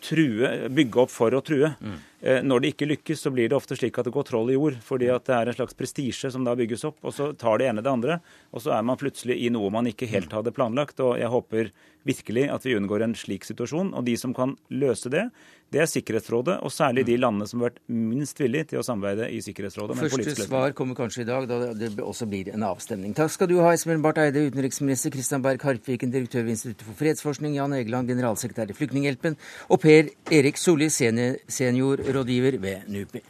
[0.05, 1.73] true, bygge opp for å true.
[1.81, 1.97] Mm.
[2.25, 4.57] Eh, når det ikke lykkes, så blir det ofte slik at det går troll i
[4.57, 4.79] jord.
[4.85, 7.69] Fordi at det er en slags prestisje som da bygges opp, og så tar det
[7.69, 8.17] ene det andre.
[8.57, 11.03] Og så er man plutselig i noe man ikke helt hadde planlagt.
[11.05, 11.69] Og jeg håper
[12.07, 13.93] virkelig at vi unngår en slik situasjon.
[13.97, 15.27] Og de som kan løse det,
[15.75, 19.27] det er Sikkerhetsrådet, og særlig de landene som har vært minst villige til å samarbeide
[19.35, 19.97] i Sikkerhetsrådet.
[19.99, 23.15] Første svar kommer kanskje i dag, da det også blir en avstemning.
[23.17, 27.01] Takk skal du ha, Espen Barth Eide, utenriksminister, Kristian Berg Harpviken, direktør ved Instituttet for
[27.01, 29.39] fredsforskning, Jan Egeland, generalsekretær i Flyktninghjelpen,
[29.69, 33.25] og Per Erik Solli, seniorrådgiver ved NUPI.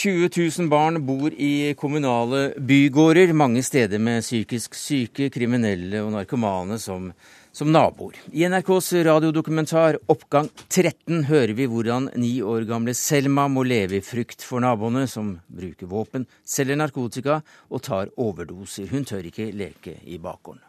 [0.00, 6.78] 20 000 barn bor i kommunale bygårder, mange steder med psykisk syke, kriminelle og narkomane
[6.80, 7.10] som,
[7.52, 8.16] som naboer.
[8.32, 14.00] I NRKs radiodokumentar 'Oppgang 13' hører vi hvordan ni år gamle Selma må leve i
[14.00, 18.88] frykt for naboene, som bruker våpen, selger narkotika og tar overdoser.
[18.88, 20.64] Hun tør ikke leke i bakgården.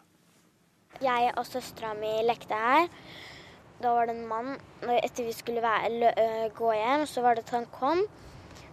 [1.00, 2.84] Jeg og søstera mi lekte her.
[3.80, 4.58] Da var det en mann
[5.00, 6.12] Etter vi skulle være,
[6.52, 8.04] gå hjem, så var det at han kom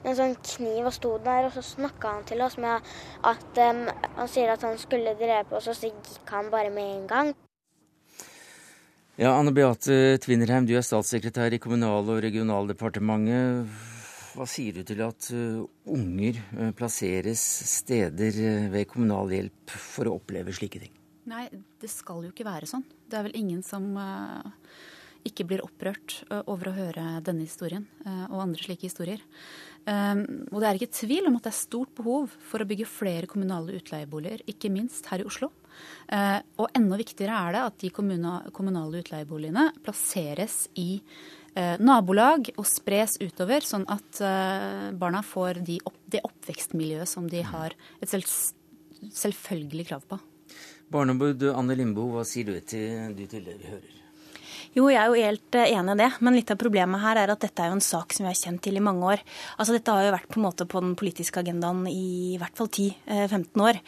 [0.04, 2.90] en sånn kniv og sto der, og så snakka han til oss med
[3.28, 3.86] at um,
[4.18, 7.32] han sier at han skulle drepe oss, og så gikk han bare med en gang.
[9.20, 13.68] Ja, Anne Beate Tvinnerheim, du er statssekretær i Kommunal- og regionaldepartementet.
[14.30, 20.08] Hva sier du til at uh, unger uh, plasseres steder uh, ved kommunal hjelp for
[20.08, 20.94] å oppleve slike ting?
[21.28, 22.86] Nei, det skal jo ikke være sånn.
[23.10, 23.92] Det er vel ingen som
[25.28, 27.86] ikke blir opprørt over å høre denne historien
[28.30, 29.24] og andre slike historier.
[29.90, 33.30] Og det er ikke tvil om at det er stort behov for å bygge flere
[33.30, 35.52] kommunale utleieboliger, ikke minst her i Oslo.
[36.60, 41.02] Og enda viktigere er det at de kommunale utleieboligene plasseres i
[41.84, 44.22] nabolag og spres utover, sånn at
[45.00, 48.28] barna får de opp, det oppvekstmiljøet som de har et selv,
[49.16, 50.20] selvfølgelig krav på.
[50.90, 53.96] Barneombud Anne Lindboe, hva sier du til, du til det vi hører?
[54.78, 57.32] Jo, jeg er jo helt eh, enig i det, men litt av problemet her er
[57.34, 59.22] at dette er jo en sak som vi har kjent til i mange år.
[59.58, 62.70] Altså Dette har jo vært på en måte på den politiske agendaen i hvert fall
[62.70, 63.80] 10-15 eh, år.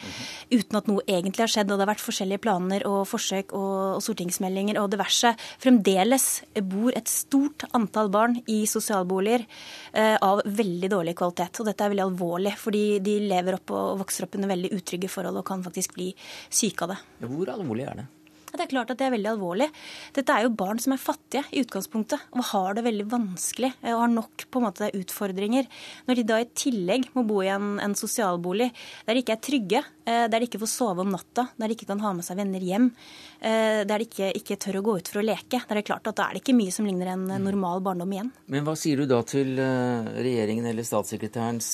[0.50, 1.70] Uten at noe egentlig har skjedd.
[1.70, 5.36] Og det har vært forskjellige planer og forsøk og stortingsmeldinger og diverse.
[5.62, 6.26] Fremdeles
[6.72, 11.62] bor et stort antall barn i sosialboliger eh, av veldig dårlig kvalitet.
[11.62, 15.12] Og dette er veldig alvorlig, fordi de lever opp og vokser opp under veldig utrygge
[15.14, 16.10] forhold og kan faktisk bli
[16.50, 17.00] syke av det.
[17.30, 18.08] Hvor alvorlig er det?
[18.52, 19.68] Det er klart at det er veldig alvorlig.
[20.16, 23.94] Dette er jo barn som er fattige i utgangspunktet, og har det veldig vanskelig eh,
[23.94, 25.70] og har nok på en måte utfordringer.
[26.10, 28.68] Når de da i tillegg må bo i en, en sosialbolig
[29.08, 31.78] der de ikke er trygge, eh, der de ikke får sove om natta, der de
[31.80, 32.92] ikke kan ha med seg venner hjem,
[33.40, 35.90] eh, der de ikke, ikke tør å gå ut for å leke, der det er
[35.94, 38.36] klart at da er det ikke mye som ligner en normal barndom igjen.
[38.52, 41.72] Men hva sier du da til regjeringen eller statssekretærens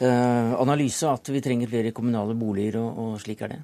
[0.00, 3.60] analyse at vi trenger flere kommunale boliger, og, og slik er det?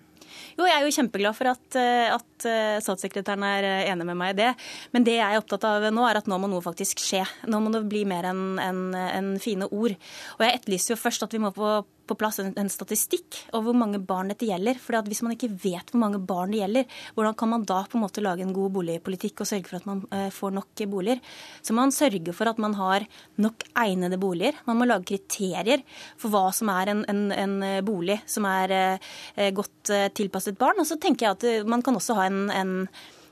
[0.56, 4.16] Jo, jeg er jo kjempeglad for at, eh, at eh, statssekretæren er eh, enig med
[4.16, 4.52] meg i det.
[4.94, 7.26] Men det jeg er opptatt av nå, er at nå må noe faktisk skje.
[7.52, 9.92] Nå må det bli mer enn en, en fine ord.
[10.38, 11.74] Og jeg etterlyser jo først at vi må på
[12.06, 14.78] på plass en, en, statistikk over hvor mange barn dette gjelder.
[14.82, 17.98] For Hvis man ikke vet hvor mange barn det gjelder, hvordan kan man da på
[17.98, 21.20] en måte lage en god boligpolitikk og sørge for at man eh, får nok boliger?
[21.62, 23.06] Så man sørger for at man har
[23.42, 24.62] nok egnede boliger.
[24.66, 25.84] Man må lage kriterier
[26.16, 30.80] for hva som er en, en, en bolig som er eh, godt eh, tilpasset barn.
[30.80, 32.74] Og så tenker jeg at eh, man kan også ha en, en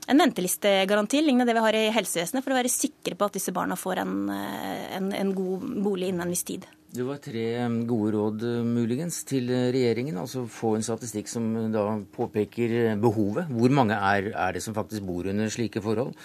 [0.07, 3.53] en ventelistegaranti lignende det vi har i helsevesenet, for å være sikre på at disse
[3.55, 6.67] barna får en, eh, en, en god bolig innen en viss tid.
[6.95, 7.45] Det var tre
[7.89, 10.15] gode råd muligens til regjeringen.
[10.21, 11.83] Altså få en statistikk som da
[12.15, 13.49] påpeker behovet.
[13.51, 16.15] Hvor mange er, er det som faktisk bor under slike forhold?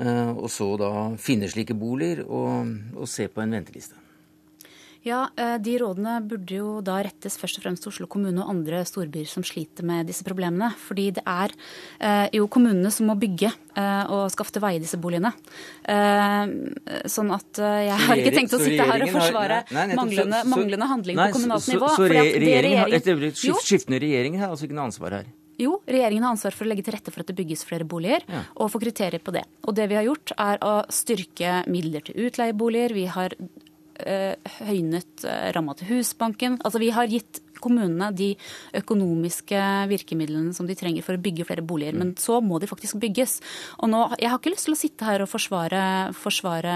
[0.00, 4.01] Eh, og så da finne slike boliger og, og se på en venteliste.
[5.02, 8.52] Ja, eh, De rådene burde jo da rettes først og fremst til Oslo kommune og
[8.52, 10.70] andre storbyer som sliter med disse problemene.
[10.78, 11.54] Fordi det er
[11.98, 15.34] eh, jo kommunene som må bygge eh, og skaffe til veie disse boligene.
[17.10, 19.58] Sånn at jeg har ikke tenkt å sitte her og forsvare
[19.96, 21.90] manglende, manglende, handling på kommunalt nivå.
[21.96, 25.30] Så, regjeringen, har skift, skiftende regjeringer har altså ikke noe ansvar her?
[25.60, 28.24] Jo, regjeringen har ansvar for å legge til rette for at det bygges flere boliger,
[28.30, 28.44] ja.
[28.56, 29.44] og få kriterier på det.
[29.66, 32.96] Og det vi har gjort, er å styrke midler til utleieboliger.
[32.96, 33.36] Vi har
[34.62, 36.58] høynet eh, ramma til Husbanken.
[36.64, 38.32] Altså Vi har gitt kommunene de
[38.78, 41.96] økonomiske virkemidlene som de trenger for å bygge flere boliger.
[41.98, 43.38] Men så må de faktisk bygges.
[43.78, 45.84] Og nå, Jeg har ikke lyst til å sitte her og forsvare,
[46.16, 46.74] forsvare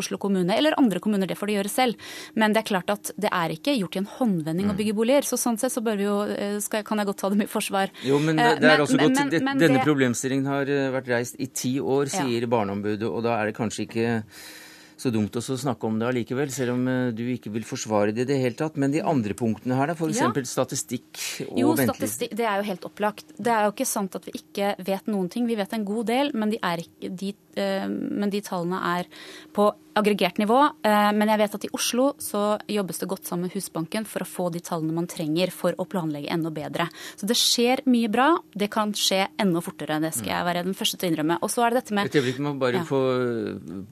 [0.00, 2.10] Oslo kommune, eller andre kommuner, det får de gjøre selv.
[2.34, 5.28] Men det er klart at det er ikke gjort i en håndvending å bygge boliger.
[5.28, 7.50] Så sånn sett så bør vi jo, eh, skal, kan jeg godt ta dem i
[7.50, 7.92] forsvar.
[8.02, 9.86] Jo, men det, det er også men, godt, men, men, Denne det...
[9.86, 12.50] problemstillingen har vært reist i ti år, sier ja.
[12.54, 14.08] Barneombudet, og da er det kanskje ikke
[14.96, 18.26] så dumt å snakke om det allikevel, selv om eh, du ikke vil forsvare det
[18.26, 18.78] i det hele tatt.
[18.80, 20.20] Men de andre punktene her, da, f.eks.
[20.22, 20.30] Ja.
[20.48, 23.34] statistikk og jo, statistikk, Det er jo helt opplagt.
[23.36, 25.48] Det er jo ikke sant at vi ikke vet noen ting.
[25.50, 29.08] Vi vet en god del, men de, ikke, de men de tallene er
[29.54, 30.58] på aggregert nivå.
[30.82, 34.28] Men jeg vet at i Oslo så jobbes det godt sammen med Husbanken for å
[34.28, 36.88] få de tallene man trenger for å planlegge enda bedre.
[37.14, 38.26] Så det skjer mye bra.
[38.50, 40.00] Det kan skje enda fortere.
[40.02, 41.38] Det skal jeg være den første til å innrømme.
[41.46, 42.84] Og så er det dette med Et øyeblikk, må bare ja.
[42.88, 43.00] få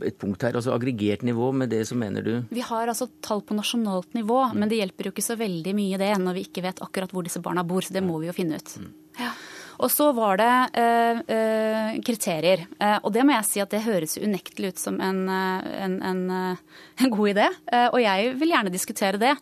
[0.02, 0.58] et punkt her.
[0.58, 2.34] Altså aggregert nivå, med det så mener du?
[2.50, 4.58] Vi har altså tall på nasjonalt nivå, mm.
[4.58, 7.26] men det hjelper jo ikke så veldig mye det når vi ikke vet akkurat hvor
[7.26, 7.86] disse barna bor.
[7.86, 8.78] Så det må vi jo finne ut.
[8.82, 8.94] Mm.
[9.22, 9.34] Ja.
[9.80, 12.66] Og så var det eh, eh, kriterier.
[12.78, 15.96] Eh, og det må jeg si at det høres unektelig ut som en, eh, en,
[16.06, 17.48] en, eh, en god idé.
[17.72, 19.32] Eh, og jeg vil gjerne diskutere det.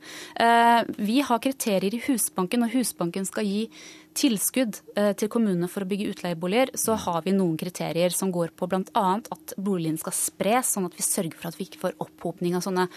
[0.97, 3.69] vi har kriterier i Husbanken, og Husbanken skal gi
[4.17, 4.81] tilskudd
[5.19, 9.05] til kommunene for å bygge utleieboliger, så har vi noen kriterier som går på bl.a.
[9.21, 12.65] at boligen skal spres, sånn at vi sørger for at vi ikke får opphopning av
[12.67, 12.89] sånne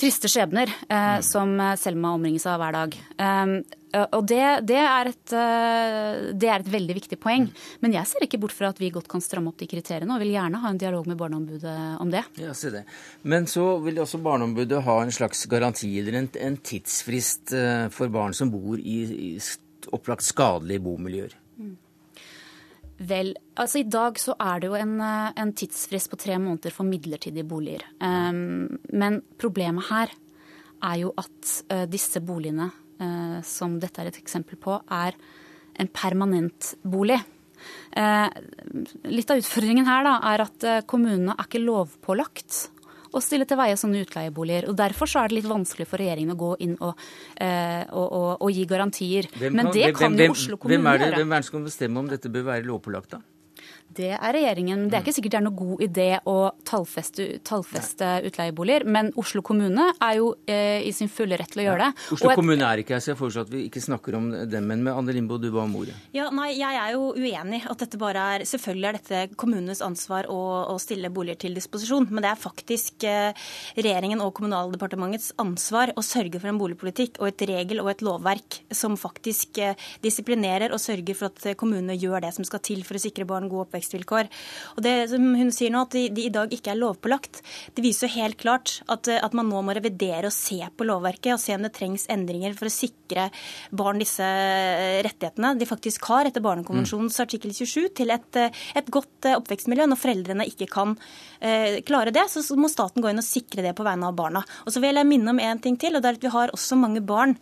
[0.00, 1.26] triste skjebner eh, mm.
[1.26, 2.96] som Selma omringes av hver dag.
[3.20, 7.48] Um, og det, det, er et, eh, det, er et, veldig viktig poeng.
[7.82, 10.22] Men jeg ser ikke bort fra at vi godt kan stramme opp de kriteriene, og
[10.22, 12.22] vil gjerne ha en dialog med Barneombudet om det.
[12.40, 12.84] Ja, se det.
[13.22, 18.12] Men så vil også Barneombudet ha en slags garanti eller en, en tidsfrist eh, for
[18.12, 19.30] barn som bor i, i
[19.96, 21.36] opplagt skadelige bomiljøer.
[21.58, 21.76] Mm.
[23.10, 26.74] Vel, altså I dag så er det jo en, eh, en tidsfrist på tre måneder
[26.74, 27.86] for midlertidige boliger.
[27.98, 30.12] Um, men problemet her
[30.84, 32.70] er jo at uh, disse boligene,
[33.46, 35.16] som dette er et eksempel på, er
[35.80, 37.20] en permanent bolig.
[37.96, 38.28] Uh,
[39.08, 42.60] litt av utfordringen her da, er at kommunene er ikke lovpålagt
[43.10, 44.68] å stille til veie sånne utleieboliger.
[44.70, 47.00] og Derfor så er det litt vanskelig for regjeringen å gå inn og,
[47.36, 49.28] eh, og, og, og gi garantier.
[49.34, 51.10] Hvem, Men det kan hvem, jo Oslo kommune gjøre.
[51.18, 53.22] Hvem er det som kan bestemme om dette bør være lovpålagt, da?
[53.90, 54.84] Det er regjeringen.
[54.86, 56.36] Det er ikke sikkert det er noe god idé å
[56.68, 61.66] tallfeste, tallfeste utleieboliger, men Oslo kommune er jo eh, i sin fulle rett til å
[61.66, 62.06] gjøre det.
[62.14, 64.68] Oslo et, kommune er ikke her, så jeg foreslår at vi ikke snakker om dem.
[64.70, 65.96] Men med Anne Limbo, du ba om ordet.
[66.14, 70.26] Ja, nei, Jeg er jo uenig at dette bare er Selvfølgelig er dette kommunenes ansvar
[70.30, 70.38] å,
[70.70, 76.04] å stille boliger til disposisjon, men det er faktisk eh, regjeringen og Kommunaldepartementets ansvar å
[76.04, 80.82] sørge for en boligpolitikk og et regel og et lovverk som faktisk eh, disiplinerer og
[80.82, 83.79] sørger for at kommunene gjør det som skal til for å sikre barn god oppvekst
[83.80, 84.28] oppvekstvilkår.
[84.76, 87.40] Og det som hun sier nå, at de, de i dag ikke er lovpålagt,
[87.74, 91.34] det viser jo helt klart at, at, man nå må revidere og se på lovverket
[91.34, 93.28] og se om det trengs endringer for å sikre
[93.70, 94.26] barn disse
[95.06, 97.24] rettighetene de faktisk har etter Barnekonvensjonens mm.
[97.24, 99.88] artikkel 27 til et, et, godt oppvekstmiljø.
[99.90, 100.96] Når foreldrene ikke kan
[101.38, 104.44] eh, klare det, så må staten gå inn og sikre det på vegne av barna.
[104.66, 106.54] Og så vil jeg minne om en ting til, og det er at vi har
[106.56, 107.36] også mange barn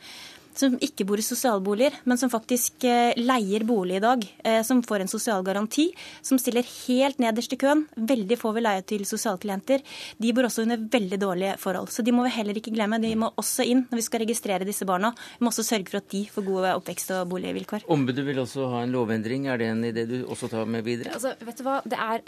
[0.59, 4.25] som ikke bor i sosialboliger, men som faktisk eh, leier bolig i dag.
[4.44, 5.88] Eh, som får en sosial garanti,
[6.23, 7.85] som stiller helt nederst i køen.
[7.94, 9.85] Veldig få vil leie til sosialklienter.
[10.18, 11.92] De bor også under veldig dårlige forhold.
[11.94, 13.01] Så de må vi heller ikke glemme.
[13.03, 15.12] De må også inn når vi skal registrere disse barna.
[15.38, 17.87] Vi må også sørge for at de får gode oppvekst- og boligvilkår.
[17.94, 19.47] Ombudet vil også ha en lovendring.
[19.49, 21.14] Er det en idé du også tar med videre?
[21.14, 21.79] Altså, vet du hva?
[21.87, 22.25] Det er,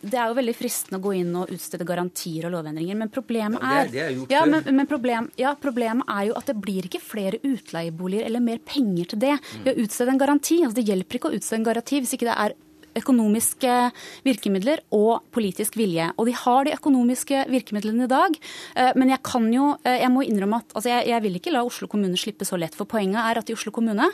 [0.00, 3.60] det er jo veldig fristende å gå inn og utstede garantier og lovendringer, men problemet
[3.60, 6.48] er, ja, det, er, det er ja, men, men problem, ja, problemet er jo at
[6.48, 9.34] det blir ikke flere utlendinger utleieboliger eller mer penger til det
[9.64, 10.62] ved å utstede en garanti.
[10.62, 12.56] Altså, det hjelper ikke å utstede en garanti hvis ikke det er
[12.98, 13.74] økonomiske
[14.24, 16.10] virkemidler og politisk vilje.
[16.18, 18.38] Og de har de økonomiske virkemidlene i dag.
[18.76, 21.54] Eh, men jeg kan jo, eh, jeg må innrømme at altså jeg, jeg, vil ikke
[21.54, 22.76] la Oslo kommune slippe så lett.
[22.78, 24.08] For poenget er at i Oslo kommune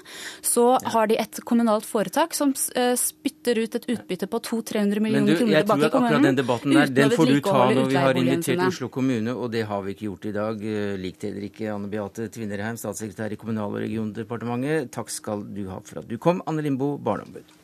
[0.47, 5.39] så har de et kommunalt foretak som eh, spytter ut et utbytte på 200-300 millioner
[5.41, 6.29] kroner tilbake i kommunen.
[6.31, 9.65] Den debatten der, den får du ta når vi har invitert Oslo kommune, og det
[9.69, 10.67] har vi ikke gjort i dag.
[11.01, 14.91] Likt heller ikke Anne Beate Tvinnerheim, statssekretær i Kommunal- og regiondepartementet.
[14.95, 17.60] Takk skal du ha for at du kom, Anne Limbo, barneombud.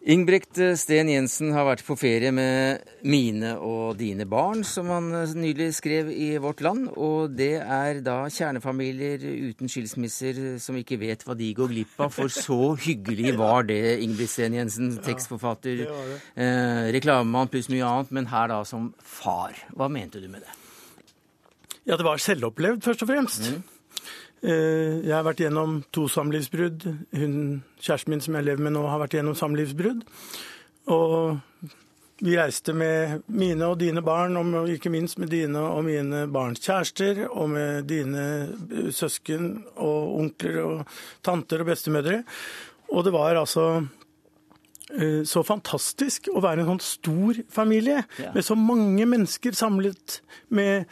[0.00, 5.66] Ingebrigt Sten Jensen har vært på ferie med mine og dine barn, som han nylig
[5.76, 6.86] skrev i Vårt Land.
[6.96, 12.14] Og det er da kjernefamilier uten skilsmisser som ikke vet hva de går glipp av.
[12.16, 18.30] For så hyggelig var det, Ingebrigt Sten Jensen, tekstforfatter, eh, reklamemann pluss mye annet, men
[18.32, 19.52] her da som far.
[19.76, 20.56] Hva mente du med det?
[21.84, 23.52] Ja, det var selvopplevd, først og fremst.
[23.52, 23.62] Mm.
[24.40, 26.86] Eh, jeg har vært gjennom to samlivsbrudd.
[27.16, 27.34] Hun,
[27.80, 30.06] kjæresten min som jeg lever med nå, har vært gjennom samlivsbrudd.
[30.90, 31.68] Og
[32.20, 36.60] vi reiste med mine og dine barn, og ikke minst med dine og mine barns
[36.64, 42.22] kjærester, og med dine eh, søsken og onkler og tanter og bestemødre.
[42.90, 43.66] Og det var altså
[44.96, 48.32] eh, så fantastisk å være en sånn stor familie ja.
[48.34, 50.88] med så mange mennesker samlet med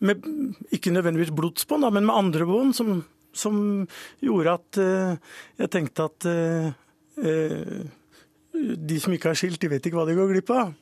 [0.00, 0.26] med,
[0.72, 3.00] ikke nødvendigvis blodsbånd, men med andre bånd, som,
[3.36, 3.56] som,
[4.24, 6.70] gjorde at uh, jeg tenkte at uh,
[7.20, 7.80] uh,
[8.50, 10.72] de som ikke er skilt, de vet ikke hva de går glipp av.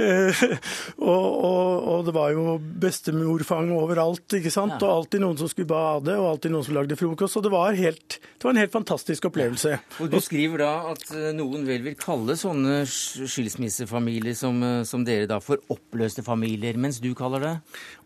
[0.00, 0.40] Eh,
[1.12, 4.78] og, og, og, det var jo bestemorfang overalt, ikke sant.
[4.78, 4.88] Ja.
[4.88, 7.38] Og alltid noen som skulle bade, og alltid noen som lagde frokost.
[7.38, 9.74] Og det var, helt, det var en helt fantastisk opplevelse.
[10.02, 15.04] Og Du skriver da at eh, noen vel vil kalle sånne skilsmissefamilier som, eh, som
[15.06, 17.54] dere da for oppløste familier, mens du kaller det?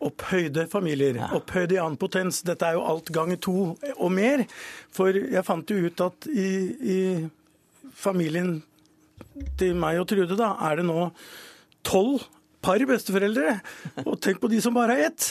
[0.02, 1.22] Opphøyde familier.
[1.22, 1.30] Ja.
[1.38, 2.42] Opphøyde i annen potens.
[2.46, 3.56] Dette er jo alt ganger to
[3.94, 4.44] og mer.
[4.92, 6.50] For jeg fant jo ut at i,
[6.82, 7.00] i
[7.96, 8.58] familien
[9.58, 11.10] til meg og Trude, da, er det nå
[11.86, 12.22] tolv
[12.62, 13.56] par besteforeldre.
[14.04, 15.26] Og tenk på de som bare har ett.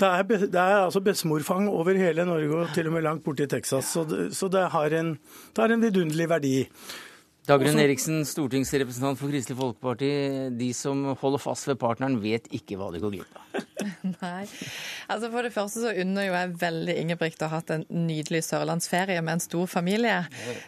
[0.00, 3.46] Det er, det er altså bestemorfang over hele Norge og til og med langt borte
[3.46, 3.88] i Texas.
[3.96, 6.54] Så det, så det har en, det har en vidunderlig verdi.
[7.44, 10.12] Dagrun Eriksen, stortingsrepresentant for Kristelig Folkeparti.
[10.56, 13.64] De som holder fast ved partneren, vet ikke hva de går glipp av.
[14.22, 14.44] Nei.
[15.10, 18.44] Altså For det første så unner jo jeg veldig Ingebrigt å ha hatt en nydelig
[18.46, 20.20] sørlandsferie med en stor familie.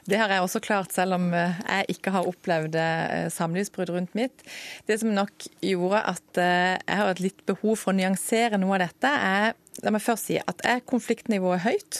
[0.09, 4.17] Det har jeg også klart, selv om eh, jeg ikke har opplevd eh, samlivsbrudd rundt
[4.19, 4.47] mitt.
[4.89, 8.79] Det som nok gjorde at eh, jeg har et litt behov for å nyansere noe
[8.79, 11.99] av dette, er La meg først si at er konfliktnivået høyt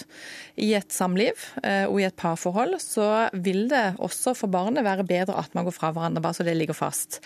[0.65, 5.37] i et samliv og i et parforhold, så vil det også for barnet være bedre
[5.37, 7.21] at man går fra hverandre, bare så det ligger fast.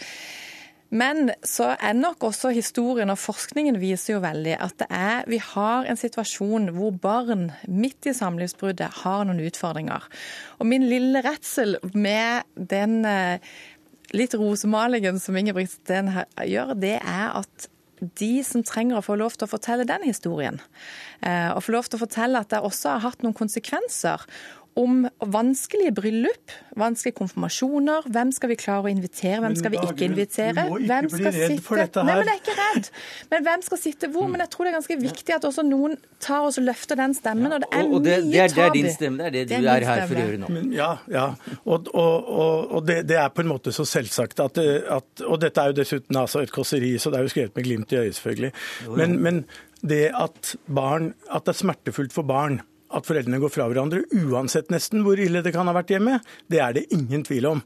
[0.91, 5.87] Men så er nok også historien og forskningen viser jo veldig at er, vi har
[5.87, 10.07] en situasjon hvor barn midt i samlivsbruddet har noen utfordringer.
[10.59, 13.53] Og min lille redsel med den eh,
[14.17, 17.71] litt rosemalingen som Ingebrigt Steen gjør, det er at
[18.01, 20.59] de som trenger å få lov til å fortelle den historien.
[21.21, 24.25] Eh, og få lov til å fortelle at det også har hatt noen konsekvenser
[24.79, 28.07] om vanskelige bryllup, vanskelige konfirmasjoner.
[28.13, 30.67] Hvem skal vi klare å invitere, hvem skal vi ikke invitere?
[30.71, 31.59] Bli redd sitte...
[31.65, 32.07] for dette her.
[32.07, 32.91] Nei, men jeg er ikke redd.
[33.33, 34.29] Men hvem skal sitte hvor?
[34.31, 37.57] Men jeg tror det er ganske viktig at også noen tar og løfter den stemmen.
[37.57, 39.45] Og det er og det, mye det er, det er din stemme, det er det,
[39.51, 40.53] det er du er, her for å gjøre nå.
[40.57, 41.27] Men, ja, ja.
[41.65, 45.63] Og, og, og, og det, er på en måte så selvsagt at, at Og dette
[45.63, 48.17] er jo dessuten altså et kåseri, så det er jo skrevet med glimt i øyet,
[48.19, 48.53] selvfølgelig.
[48.97, 49.45] Men, men
[49.81, 52.61] det at barn At det er smertefullt for barn
[52.91, 56.19] at foreldrene går fra hverandre, uansett nesten hvor ille det kan ha vært hjemme,
[56.51, 57.63] det er det ingen tvil om.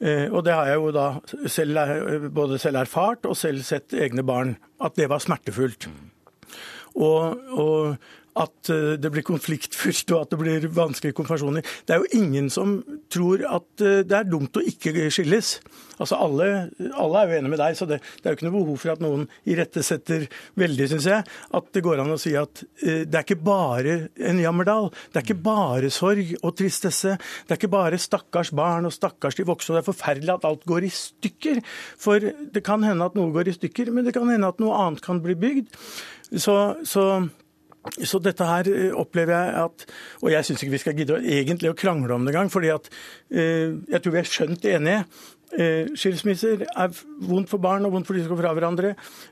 [0.00, 1.08] Eh, og det har jeg jo da
[1.48, 5.88] selv, både selv erfart og selv sett egne barn, at det var smertefullt.
[6.98, 7.96] Og, og
[8.38, 11.66] at eh, det blir konfliktfylt og at det blir vanskelige konfirmasjoner.
[11.86, 12.78] Det er jo ingen som
[13.12, 15.58] tror at eh, det er dumt å ikke skilles.
[15.98, 16.48] Altså alle,
[16.94, 18.92] alle er jo enige med deg, så det, det, er jo ikke noe behov for
[18.92, 20.28] at noen irettesetter
[20.60, 21.24] veldig, syns jeg.
[21.58, 23.96] At det går an å si at uh, det er ikke bare
[24.30, 24.92] en jammerdal.
[25.10, 27.16] Det er ikke bare sorg og tristesse.
[27.18, 29.74] Det er ikke bare stakkars barn og stakkars de voksne.
[29.74, 31.60] Det er forferdelig at alt går i stykker.
[31.98, 34.78] For det kan hende at noe går i stykker, men det kan hende at noe
[34.78, 35.74] annet kan bli bygd.
[36.38, 36.54] Så,
[36.86, 37.08] så
[37.96, 39.86] så dette her eh, opplever jeg at
[40.22, 42.88] Og jeg syns ikke vi skal gidde egentlig å krangle om det engang, fordi at
[43.30, 45.02] eh, jeg tror vi er skjønt enige.
[45.48, 46.90] Eh, skilsmisser er
[47.24, 48.90] vondt for barn og vondt for de som går fra hverandre.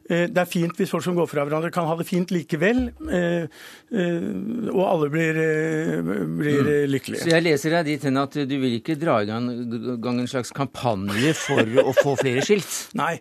[0.08, 2.86] Eh, det er fint hvis folk som går fra hverandre kan ha det fint likevel,
[3.12, 3.44] eh,
[3.92, 4.28] eh,
[4.72, 5.40] og alle blir,
[6.38, 6.72] blir mm.
[6.94, 7.26] lykkelige.
[7.26, 10.54] Så jeg leser deg dit hen at du vil ikke dra i gang en slags
[10.56, 12.72] kampanje for å få flere skilt?
[12.96, 13.18] Nei,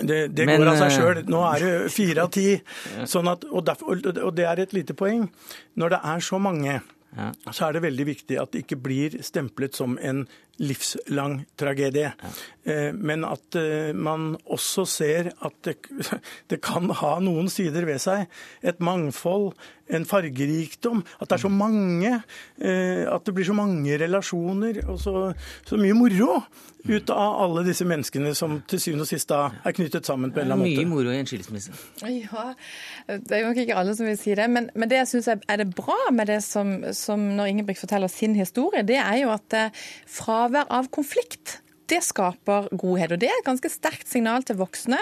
[0.00, 1.22] det, det Men, går av seg eh, sjøl.
[1.30, 2.48] Nå er det fire av ti.
[3.10, 5.28] Sånn at, og, derfor, og, det er et lite poeng.
[5.80, 6.80] Når det er så mange,
[7.14, 7.28] ja.
[7.50, 10.24] så er det veldig viktig at det ikke blir stemplet som en
[10.62, 12.10] livslang tragedie.
[12.10, 12.32] Ja.
[12.64, 15.76] Eh, men at eh, man også ser at det,
[16.50, 18.28] det, kan ha noen sider ved seg.
[18.64, 19.52] Et mangfold,
[19.92, 21.02] en fargerikdom.
[21.18, 22.14] At det er så mange.
[22.64, 25.26] At det blir så mange relasjoner og så,
[25.68, 26.38] så mye moro
[26.84, 30.40] ut av alle disse menneskene som til syvende og sist da er knyttet sammen på
[30.40, 30.84] en eller annen måte.
[30.84, 31.72] Mye moro i en skilsmisse.
[32.04, 32.50] Ja,
[33.08, 34.48] det er nok ikke alle som vil si det.
[34.52, 38.12] Men, men det jeg syns er det bra med det som, som når Ingebrigt forteller
[38.12, 39.56] sin historie, det er jo at
[40.44, 43.14] fravær av konflikt det skaper godhet.
[43.14, 44.98] Og det er et ganske sterkt signal til voksne,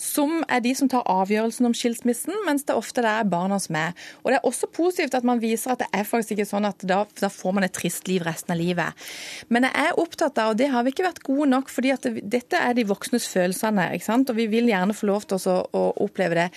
[0.00, 3.94] som er de som tar avgjørelsen om skilsmissen, mens det ofte er barna som er.
[4.22, 6.84] Og det er også positivt at man viser at det er faktisk ikke sånn at
[6.88, 9.08] da, da får man et trist liv resten av livet.
[9.48, 12.06] Men jeg er opptatt av, og det har vi ikke vært gode nok, fordi at
[12.06, 14.28] det, dette er de voksnes følelsene, ikke sant?
[14.28, 16.48] og vi vil gjerne få lov til å, å oppleve det.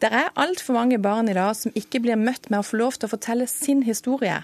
[0.00, 2.96] Det er altfor mange barn i dag som ikke blir møtt med å få lov
[2.96, 4.38] til å fortelle sin historie.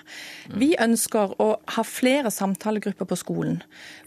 [0.52, 3.62] Vi ønsker å ha flere samtalegrupper på skolen,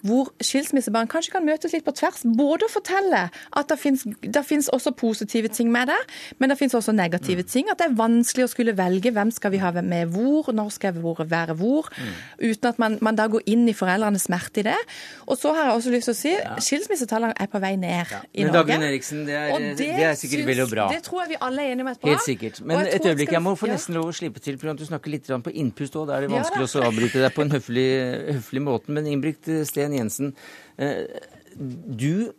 [0.05, 0.29] hvor
[0.59, 2.23] skilsmissebarn kanskje kan møtes litt på tvers.
[2.37, 5.97] Både å fortelle at det finnes også positive ting med det,
[6.39, 7.69] men det finnes også negative ting.
[7.71, 10.95] At det er vanskelig å skulle velge hvem skal vi ha med hvor, når skal
[10.97, 11.89] vi være hvor,
[12.41, 14.77] uten at man, man da går inn i foreldrenes smerte i det.
[15.27, 16.55] Og så har jeg også lyst til å si ja.
[16.63, 18.21] skilsmissetallene er på vei ned ja.
[18.33, 18.73] i men Norge.
[18.73, 20.87] Dagrun Eriksen, det er, det, det er sikkert veldig bra.
[20.93, 22.13] Det tror jeg vi alle er enige om er bra.
[22.13, 22.61] Helt sikkert.
[22.65, 25.29] Men et øyeblikk, jeg må få nesten lov å slippe til, for du snakker litt
[25.29, 26.09] på innpust òg.
[26.09, 27.87] Da er det vanskelig ja, å avbryte deg på en høflig,
[28.39, 28.95] høflig måte.
[28.95, 30.33] Men Ingebrigt Sten Jensen,
[31.59, 32.31] du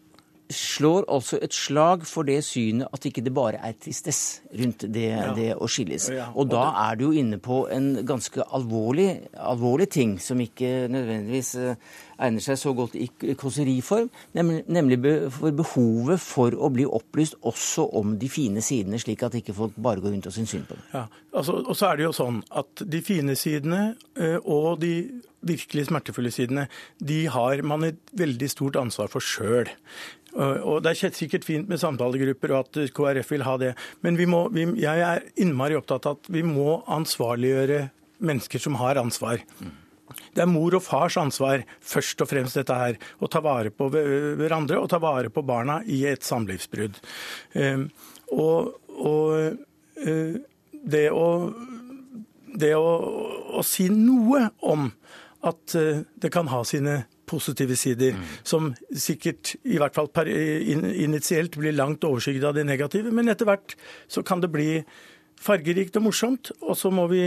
[0.51, 5.07] slår altså et slag for det synet at ikke det bare er tristess rundt det,
[5.13, 5.31] ja.
[5.37, 6.09] det å skilles.
[6.11, 6.85] Ja, og, og da det...
[6.85, 9.09] er du jo inne på en ganske alvorlig,
[9.39, 11.91] alvorlig ting som ikke nødvendigvis eh,
[12.21, 13.09] egner seg så godt i
[13.39, 15.01] kåseriform, nemlig,
[15.35, 19.79] for behovet for å bli opplyst også om de fine sidene, slik at ikke folk
[19.81, 20.87] bare går rundt og syns synd på det.
[20.95, 23.83] Ja, altså, Og så er det jo sånn at de fine sidene
[24.19, 24.95] eh, og de
[25.47, 26.67] virkelig smertefulle sidene,
[26.99, 29.71] de har man et veldig stort ansvar for sjøl.
[30.37, 34.47] Og Det er sikkert fint med samtalegrupper og at KrF vil ha det, men må,
[34.55, 37.89] vi, jeg er innmari opptatt av at vi må ansvarliggjøre
[38.21, 39.43] mennesker som har ansvar.
[40.35, 43.89] Det er mor og fars ansvar først og fremst dette her, å ta vare på
[43.91, 47.01] hverandre og ta vare på barna i et samlivsbrudd.
[47.59, 47.89] Ehm,
[48.31, 50.39] og, og eh,
[50.71, 51.29] det, å,
[52.55, 52.91] det å,
[53.59, 54.91] å si noe om
[55.47, 58.31] at eh, det kan ha sine positive sider, mm.
[58.43, 63.13] som sikkert i hvert fall initielt blir langt overskygget av det negative.
[63.15, 63.77] Men etter hvert
[64.11, 64.83] så kan det bli
[65.41, 67.25] fargerikt og morsomt, og så må vi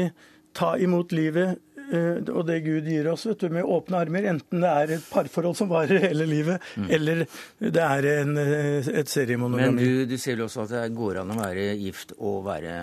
[0.53, 1.61] ta imot livet
[1.91, 4.29] og det Gud gir oss, vet du, med åpne armer.
[4.31, 6.87] Enten det er et parforhold som varer hele livet, mm.
[6.97, 7.25] eller
[7.59, 9.75] det er en, eh, et seriemonogami.
[9.75, 12.79] Men du, du ser vel også at det går an å være gift og være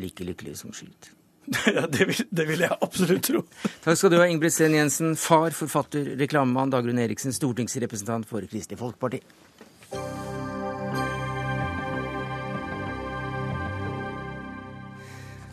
[0.00, 1.12] like lykkelig som skilt?
[1.74, 3.40] Ja, det vil, det vil, jeg absolutt tro.
[3.84, 8.78] Takk skal du ha, Ingebrigt Sten Jensen, far, forfatter, reklamemann, Dagrun Eriksen, stortingsrepresentant for Kristelig
[8.78, 9.22] Folkeparti.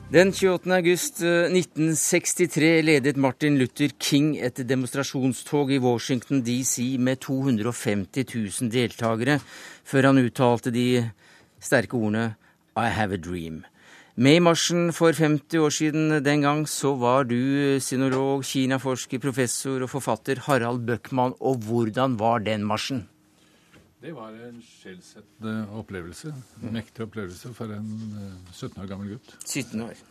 [0.07, 0.71] Den 28.
[0.71, 8.71] august 1963 eh, ledet Martin Luther King et demonstrasjonstog i Washington DC med 250 000
[8.71, 9.35] deltakere,
[9.83, 10.85] før han uttalte de
[11.59, 12.37] sterke ordene
[12.79, 13.65] I have a dream.
[14.15, 19.83] Med i marsjen for 50 år siden den gang så var du sinolog, kinaforsker, professor
[19.83, 21.35] og forfatter Harald Bøckmann.
[21.43, 23.09] Og hvordan var den marsjen?
[24.01, 26.29] Det var en skjellsettende opplevelse.
[26.61, 27.87] En mektig opplevelse for en
[28.53, 29.31] 17 eh, år gammel gutt.
[29.41, 30.03] 17 år.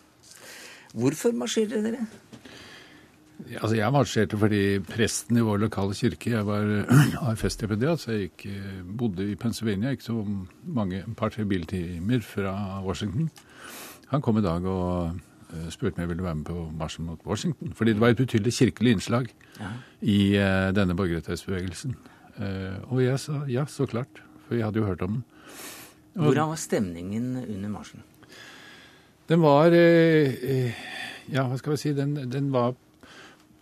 [0.97, 2.01] Hvorfor marsjerte dere?
[3.47, 6.67] Ja, altså jeg marsjerte fordi presten i vår lokale kirke Jeg var
[7.29, 10.19] AFS-stipendiat, så jeg gikk, eh, bodde i Pennsylvania, ikke så
[10.65, 13.31] mange, et par-tre biltimer fra Washington.
[14.11, 15.15] Han kom i dag og
[15.53, 17.73] uh, spurte om jeg ville være med på marsjen mot Washington.
[17.75, 19.31] Fordi det var et betydelig kirkelig innslag
[20.03, 20.21] i
[20.75, 21.97] denne borgerrettighetsbevegelsen.
[22.37, 24.23] Uh, og jeg sa ja, så klart.
[24.47, 25.25] For jeg hadde jo hørt om den.
[26.17, 28.05] Og, Hvordan var stemningen under marsjen?
[29.27, 31.91] Den var Ja, hva skal vi si?
[31.97, 32.77] Den, den var,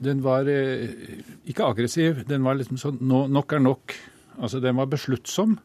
[0.04, 2.20] den var ikke aggressiv.
[2.28, 3.94] Den var liksom sånn Nok er nok.
[4.36, 5.56] Altså, den var besluttsom.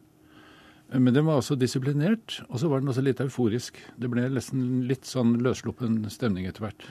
[0.90, 3.78] Men den var også disiplinert, og så var den også litt euforisk.
[4.00, 6.86] Det ble nesten litt sånn løssluppen stemning etter hvert.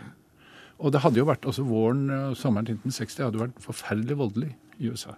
[0.79, 4.53] Og det hadde jo vært, også våren og sommeren 1960 hadde jo vært forferdelig voldelig
[4.79, 5.17] i USA.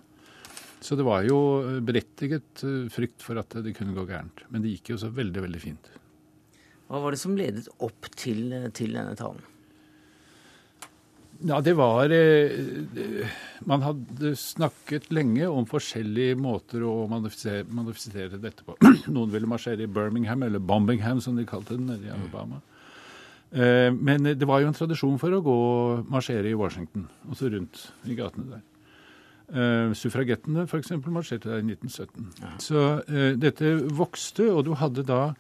[0.82, 1.38] Så det var jo
[1.86, 4.46] berettiget eh, frykt for at det kunne gå gærent.
[4.50, 5.92] Men det gikk jo så veldig, veldig fint.
[6.90, 9.46] Hva var det som ledet opp til, til denne talen?
[11.42, 13.30] Ja, det var eh,
[13.66, 18.76] Man hadde snakket lenge om forskjellige måter å manifestere, dette på.
[19.14, 22.62] Noen ville marsjere i Birmingham, eller Bombingham som de kalte den nede i Alabama.
[23.52, 25.58] Eh, men det var jo en tradisjon for å gå
[26.12, 28.68] marsjere i Washington, også rundt i gatene der.
[29.52, 30.94] Uh, Suffragettene f.eks.
[31.12, 32.28] marsjerte der i 1917.
[32.40, 32.52] Ja.
[32.64, 35.34] Så uh, dette vokste, og du hadde da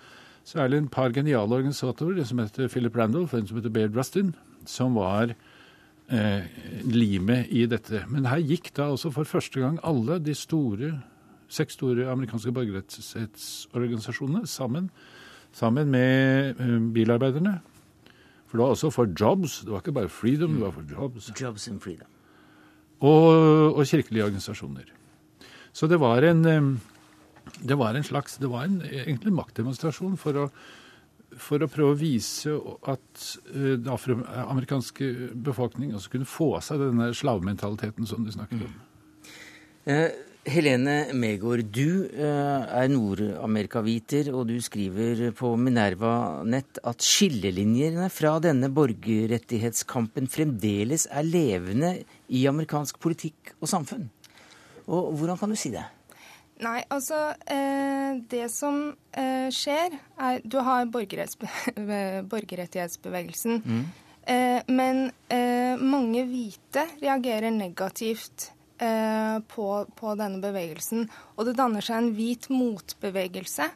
[0.43, 3.95] særlig en par geniale organisatorer, en som heter Philip Randolph og en som heter Baird
[3.95, 4.33] Rustin,
[4.67, 6.43] som var uh,
[6.83, 8.03] limet i dette.
[8.11, 10.91] Men her gikk da også for første gang alle de store,
[11.47, 14.91] seks store amerikanske borgerrettsorganisasjonene sammen,
[15.55, 16.59] sammen med
[16.95, 17.61] bilarbeiderne.
[18.47, 19.61] For det var også for jobs.
[19.63, 21.31] Det var ikke bare freedom, det var for jobs.
[21.41, 22.07] Jobs and freedom.
[23.01, 24.91] Og, og kirkelige organisasjoner.
[25.73, 26.43] Så det var en,
[27.63, 30.51] det var en slags Det var en, egentlig en maktdemonstrasjon for å
[31.39, 32.53] for å prøve å vise
[32.91, 35.11] at eh, den afroamerikanske
[35.45, 38.73] befolkning også kunne få av seg denne slavementaliteten som du snakket om.
[39.89, 40.09] Eh,
[40.41, 48.39] Helene Megård, du eh, er Nord-Amerika-viter, og du skriver på Minerva nett at skillelinjene fra
[48.41, 51.91] denne borgerrettighetskampen fremdeles er levende
[52.33, 54.07] i amerikansk politikk og samfunn.
[54.89, 55.85] Og hvordan kan du si det?
[56.61, 60.89] Nei, altså eh, Det som eh, skjer, er Du har
[62.33, 63.61] borgerrettighetsbevegelsen.
[63.61, 63.85] Mm.
[64.69, 65.11] Men
[65.81, 68.51] mange hvite reagerer negativt
[68.81, 71.05] eh, på, på, denne bevegelsen.
[71.37, 73.69] Og det danner seg en hvit motbevegelse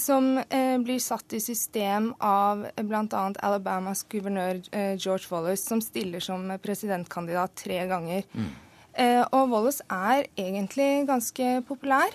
[0.00, 3.24] som eh, blir satt i system av bl.a.
[3.40, 4.62] Alabamas guvernør
[5.00, 8.28] George Wallace, som stiller som presidentkandidat tre ganger.
[8.36, 8.52] Mm.
[8.96, 12.14] Eh, og Wallace er egentlig ganske populær.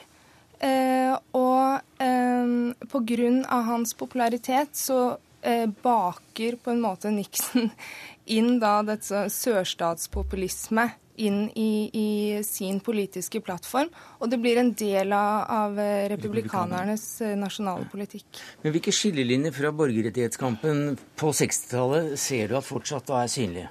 [0.62, 2.52] Eh, og eh,
[2.86, 3.62] pga.
[3.66, 7.72] hans popularitet så eh, baker på en måte Nixon
[8.38, 10.86] inn da dette sørstatspopulisme
[11.28, 12.08] inn i, i,
[12.46, 13.92] sin politiske plattform.
[14.20, 18.42] Og det blir en del av, av eh, republikanernes eh, nasjonale politikk.
[18.64, 23.70] Men hvilke skillelinjer fra borgerrettighetskampen på 60-tallet ser du at fortsatt er synlige?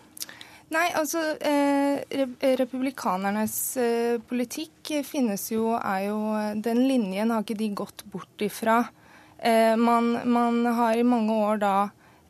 [0.71, 1.99] Nei, altså eh,
[2.61, 6.19] Republikanernes eh, politikk finnes jo, er jo
[6.63, 8.85] Den linjen har ikke de gått bort ifra.
[9.43, 11.75] Eh, man, man, har i mange år da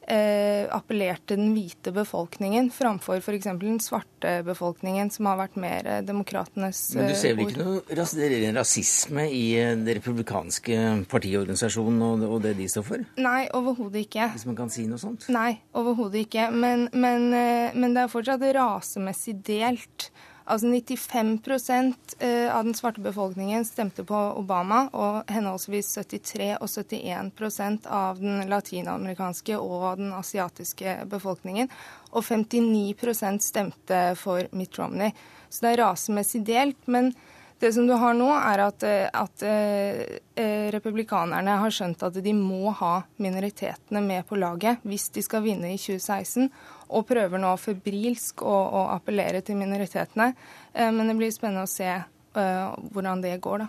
[0.08, 3.48] eh, appellert til den hvite befolkningen framfor f.eks.
[3.60, 7.00] den svarte befolkningen, som har vært mer eh, demokratenes ord.
[7.00, 10.80] Men du ser vel ikke noe rasisme i eh, det republikanske
[11.10, 13.06] partiorganisasjonen og, og det de står for?
[13.20, 14.30] Nei, overhodet ikke.
[14.36, 15.28] Hvis man kan si noe sånt?
[15.32, 16.50] Nei, overhodet ikke.
[16.54, 20.10] Men, men, eh, men det er fortsatt rasemessig delt.
[20.50, 27.86] Altså 95 eh, av den svarte befolkningen stemte på Obama, og henholdsvis 73 og 71%
[27.86, 31.70] av den latinamerikanske og den asiatiske befolkningen.
[32.10, 35.14] Og 59% stemte for Mitt Romney.
[35.48, 36.82] Så det er rasemessig delt.
[36.86, 37.14] men
[37.60, 42.32] det som du har nå, er at, eh, at uh, republikanerne har skjønt at de
[42.32, 46.48] må ha minoritetene med på laget hvis de skal vinne i 2016
[46.90, 50.32] og prøver nå febrilsk å, å appellere til minoritetene.
[50.72, 53.68] Eh, men det blir spennende å se uh, hvordan det går, da.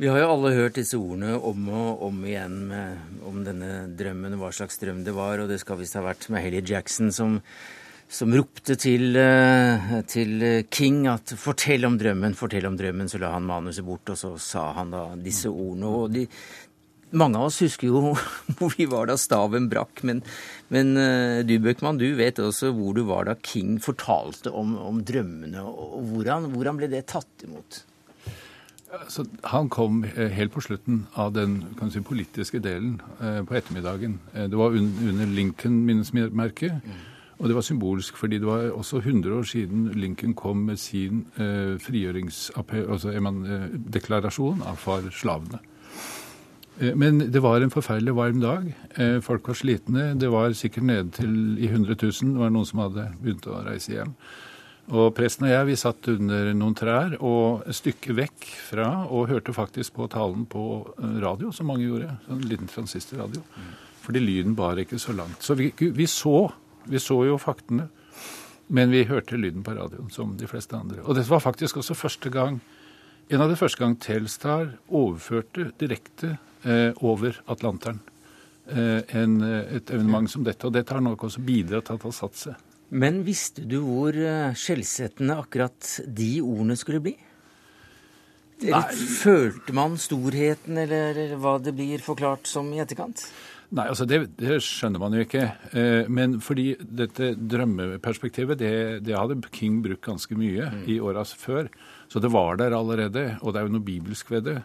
[0.00, 4.38] Vi har jo alle hørt disse ordene om og om igjen med, om denne drømmen,
[4.40, 5.42] hva slags drøm det var.
[5.42, 7.36] Og det skal visst ha vært med Haley Jackson som,
[8.08, 13.12] som ropte til, uh, til, King at 'fortell om drømmen', 'fortell om drømmen'.
[13.12, 15.92] Så la han manuset bort, og så sa han da disse ordene.
[15.92, 16.24] Og de,
[17.12, 18.14] mange av oss husker jo
[18.56, 20.24] hvor vi var da staven brakk, men,
[20.70, 25.04] men uh, du Bøckmann, du vet også hvor du var da King fortalte om, om
[25.04, 25.62] drømmene.
[25.62, 27.84] og hvordan, hvordan, ble det tatt imot?
[29.06, 31.60] Så han kom eh, helt på slutten av den
[31.92, 34.16] si, politiske delen eh, på ettermiddagen.
[34.34, 36.82] Eh, det var un under Lincoln-minnesmerket.
[37.40, 41.26] Og det var symbolsk, fordi det var også 100 år siden Lincoln kom med sin
[41.36, 45.58] eh, frigjøringsdeklarasjon altså, eh, deklarasjon for slavene.
[46.80, 48.70] Eh, men det var en forferdelig varm dag.
[48.94, 50.14] Eh, folk var slitne.
[50.18, 52.34] Det var sikkert nede til i 100 000.
[52.34, 54.14] Det var noen som hadde begynt å reise hjem.
[54.90, 59.28] Og presten og jeg vi satt under noen trær og et stykke vekk fra og
[59.30, 60.64] hørte faktisk på talen på
[60.96, 62.16] eh, radio, som mange gjorde.
[62.32, 63.44] En liten transistorradio.
[64.00, 65.44] Fordi lyden bar ikke så langt.
[65.44, 66.48] Så vi, vi, så,
[66.88, 67.90] vi så jo faktene.
[68.70, 71.02] Men vi hørte lyden på radioen, som de fleste andre.
[71.02, 72.60] Og dette var faktisk også første gang
[73.30, 76.32] en av de første gang Telstar overførte direkte
[77.00, 78.00] over Atlanteren.
[78.70, 80.66] Eh, en, eh, et evenement som dette.
[80.66, 82.66] Og dette har nok også bidratt til at det har satt seg.
[82.90, 84.16] Men visste du hvor
[84.58, 87.14] skjellsettende akkurat de ordene skulle bli?
[88.60, 93.22] Eller følte man storheten, eller hva det blir forklart som i etterkant?
[93.70, 95.44] Nei, altså det, det, skjønner man jo ikke.
[96.10, 98.74] Men fordi dette drømmeperspektivet, det,
[99.06, 100.82] det hadde King brukt ganske mye mm.
[100.90, 101.70] i åra før.
[102.10, 104.58] Så det var der allerede, og det er jo noe bibelsk ved det.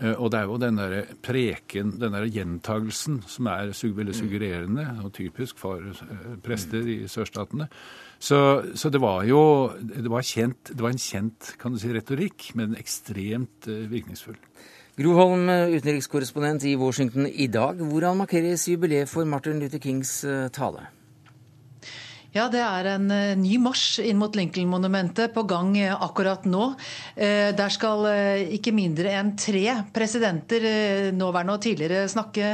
[0.00, 0.94] Eh, og det er jo den der
[1.24, 7.68] preken, den der gjentagelsen, som er veldig suggererende og typisk for eh, prester i sørstatene.
[8.20, 8.40] Så,
[8.74, 12.52] så det var jo det var, kjent, det var en kjent kan du si, retorikk,
[12.54, 14.38] men ekstremt eh, virkningsfull.
[15.00, 17.78] Gro Holm, utenrikskorrespondent i Washington i dag.
[17.80, 20.18] Hvordan markeres jubileet for Martin Luther Kings
[20.52, 20.90] tale?
[22.30, 26.68] Ja, det er en uh, ny marsj inn mot Lincoln-monumentet på gang uh, akkurat nå.
[27.16, 28.06] Uh, der skal
[28.54, 30.62] ikke mindre enn tre presidenter,
[31.16, 32.52] nåværende og tidligere, snakke.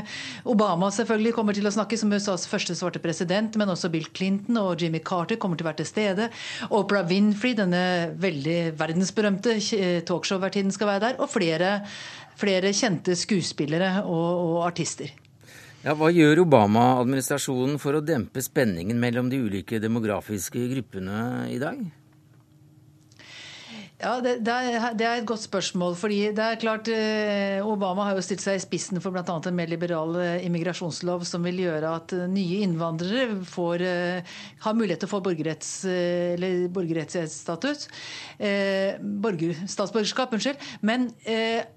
[0.49, 4.63] Obama selvfølgelig kommer til å snakke som USAs første svarte president, men også Bill Clinton
[4.63, 6.31] og Jimmy Carter kommer til å være til stede.
[6.73, 7.85] Oprah Winfrey, denne
[8.17, 9.59] veldig verdensberømte
[10.09, 11.21] talkshow-vertinnen, skal være der.
[11.21, 11.77] Og flere,
[12.41, 15.13] flere kjente skuespillere og, og artister.
[15.87, 21.79] Ja, Hva gjør Obama-administrasjonen for å dempe spenningen mellom de ulike demografiske gruppene i dag?
[23.97, 25.95] Ja, det, det, er, et godt spørsmål.
[25.97, 29.23] fordi det er klart eh, Obama har jo stilt seg i spissen for bl.a.
[29.25, 33.87] en mer liberal eh, immigrasjonslov som vil gjøre at eh, nye innvandrere får,
[34.67, 35.71] har mulighet til å få borgerretts,
[36.75, 37.87] borgerrettsstatus.
[39.23, 40.69] Borger, statsborgerskap, unnskyld.
[40.85, 41.09] Men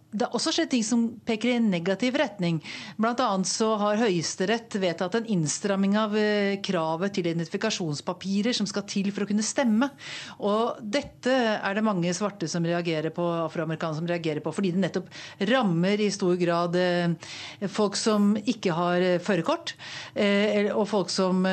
[0.09, 2.57] det har også skjedd ting som peker i en negativ retning.
[2.97, 9.11] Annet så har Høyesterett vedtatt en innstramming av eh, kravet til identifikasjonspapirer som skal til
[9.13, 9.91] for å kunne stemme.
[10.41, 14.81] Og dette er det mange svarte som reagerer på, afroamerikanere som reagerer på, fordi det
[14.87, 15.11] nettopp
[15.51, 17.13] rammer i stor grad eh,
[17.69, 19.75] folk som ikke har eh, førerkort,
[20.73, 21.43] og folk som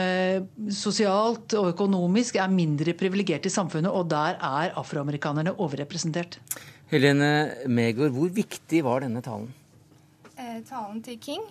[0.72, 6.40] sosialt og økonomisk er mindre privilegerte i samfunnet, og der er afroamerikanerne overrepresentert.
[6.86, 7.30] Helene
[7.66, 9.48] Megård, hvor viktig var denne talen?
[10.38, 11.42] Eh, talen til King?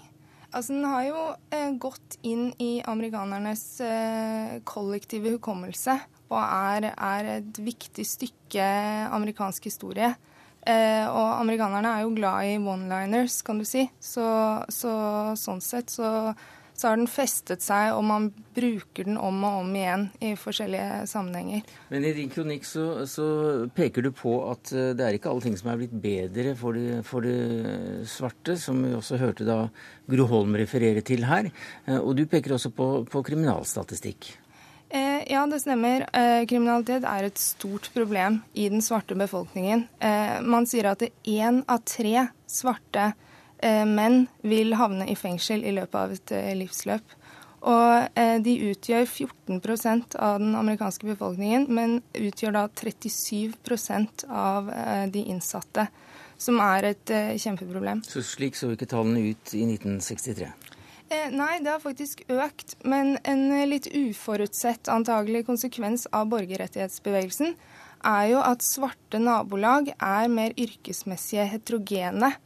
[0.55, 5.97] Altså, Den har jo eh, gått inn i amerikanernes eh, kollektive hukommelse
[6.29, 8.63] og er, er, et viktig stykke
[9.11, 10.13] amerikansk historie.
[10.65, 13.83] Eh, og amerikanerne er jo glad i one-liners, kan du si.
[13.99, 14.23] Så,
[14.71, 14.93] så
[15.35, 16.31] sånn sett så
[16.75, 21.05] så har den festet seg, og man bruker den om og om igjen i forskjellige
[21.11, 21.65] sammenhenger.
[21.91, 23.27] Men i din kronikk så, så
[23.75, 26.77] peker du på at eh, det er ikke alle ting som er blitt bedre for
[26.77, 29.61] de, for de svarte, som vi også hørte da
[30.11, 31.51] Gro Holm referere til her.
[31.87, 34.35] Eh, og du peker også på, på kriminalstatistikk.
[34.89, 36.05] Eh, ja, det stemmer.
[36.13, 39.87] Eh, kriminalitet er et stort problem i den svarte befolkningen.
[39.99, 43.13] Eh, man sier at én av tre svarte
[43.63, 47.15] Eh, menn vil havne i fengsel i løpet av et eh, livsløp.
[47.65, 54.69] Og eh, de utgjør 14% av den amerikanske befolkningen, men utgjør da 37% av
[55.11, 55.87] de innsatte.
[56.35, 58.01] Som er et kjempeproblem.
[58.03, 60.49] Så slik så ikke tallene ut i 1963?
[61.09, 62.75] Eh, nei, det har faktisk økt.
[62.83, 67.53] Men en litt uforutsett antagelig konsekvens av borgerrettighetsbevegelsen
[68.05, 72.41] er jo at svarte nabolag er mer yrkesmessige heterogene eh,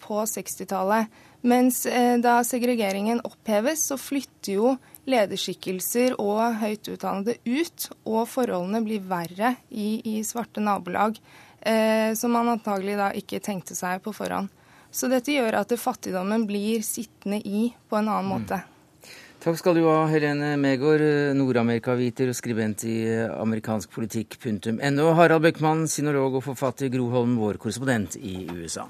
[0.00, 1.12] på 60-tallet.
[1.44, 4.70] Mens eh, da segregeringen oppheves, så flytter jo
[5.04, 11.20] lederskikkelser og høyt utdannede ut, og forholdene blir verre i, i svarte nabolag,
[11.60, 14.48] eh, som man antagelig da ikke tenkte seg på forhånd.
[14.88, 18.62] Så dette gjør at fattigdommen blir sittende i på en annen måte.
[18.64, 19.12] Mm.
[19.44, 21.04] Takk skal du ha, Helene Megård,
[21.36, 25.12] Nord-Amerika-viter og skribent i amerikanskpolitikk.no.
[25.20, 28.88] Harald Bøckmann, sinolog og forfatter Gro Holm, vår korrespondent i USA.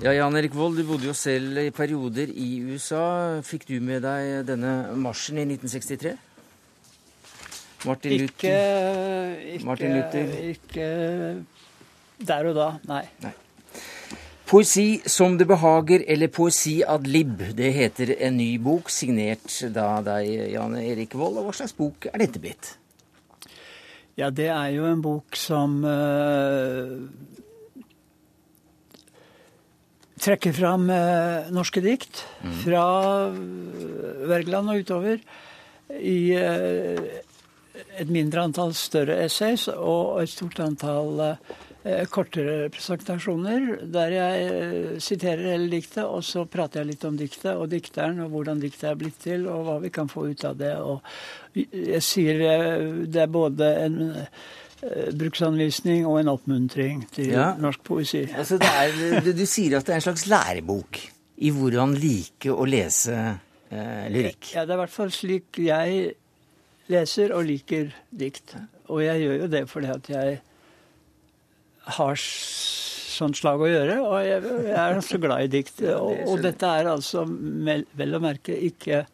[0.00, 3.40] Ja, Jan Erik Vold, du bodde jo selv i perioder i USA.
[3.44, 6.14] Fikk du med deg denne marsjen i 1963?
[7.84, 8.30] Martin Luther?
[8.32, 8.54] Ikke,
[9.58, 10.32] ikke, Martin Luther.
[10.54, 10.86] ikke
[12.30, 13.02] der og da, nei.
[13.20, 13.34] nei.
[14.48, 19.90] Poesi som det behager, eller poesi ad lib, det heter en ny bok, signert da
[20.06, 21.42] deg, Jan Erik Vold.
[21.42, 22.72] Og hva slags bok er dette blitt?
[24.16, 27.04] Ja, det er jo en bok som uh,
[30.20, 32.52] trekker fram eh, norske dikt mm.
[32.64, 32.84] fra
[33.30, 35.22] eh, Wergeland og utover
[35.96, 37.00] i eh,
[38.00, 41.36] et mindre antall større essays og et stort antall
[42.12, 47.70] kortere presentasjoner der jeg siterer hele diktet, og så prater jeg litt om diktet og
[47.72, 50.74] dikteren og hvordan diktet er blitt til, og hva vi kan få ut av det.
[50.76, 51.00] Og
[51.56, 52.42] jeg sier
[53.08, 53.96] det er både en
[55.16, 57.50] bruksanvisning og en oppmuntring til ja.
[57.60, 58.24] norsk poesi.
[58.32, 61.00] Altså er, du, du, sier at det er en slags lærebok
[61.40, 64.52] i hvordan like å lese eh, lyrikk?
[64.54, 66.14] Ja, det er i hvert fall slik jeg
[66.90, 68.56] leser og liker dikt.
[68.90, 70.38] Og jeg gjør jo det fordi at jeg
[72.00, 72.22] har
[73.20, 75.82] sånt slag å gjøre, og jeg, jeg er så glad i dikt.
[75.92, 79.04] Og, og dette er altså vel å merke ikke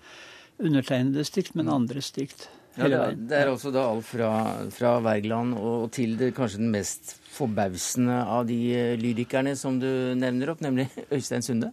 [0.63, 2.47] undertegnedes dikt, men andres dikt.
[2.77, 4.31] Ja, det, er, det er også da alt fra,
[4.75, 9.89] fra Wergeland og til det kanskje den mest forbausende av de eh, lyrikerne som du
[10.19, 11.73] nevner opp, nemlig Øystein Sunde?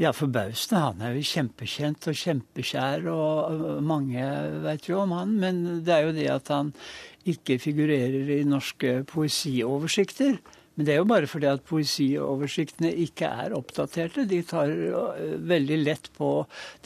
[0.00, 0.80] Ja, forbausende.
[0.82, 4.24] Han er jo kjempekjent og kjempekjær, og mange
[4.64, 5.36] vet jo om han.
[5.38, 6.72] Men det er jo det at han
[7.30, 10.40] ikke figurerer i norske poesioversikter.
[10.74, 14.24] Men det er jo bare fordi at poesioversiktene ikke er oppdaterte.
[14.30, 16.30] De tar øh, veldig lett på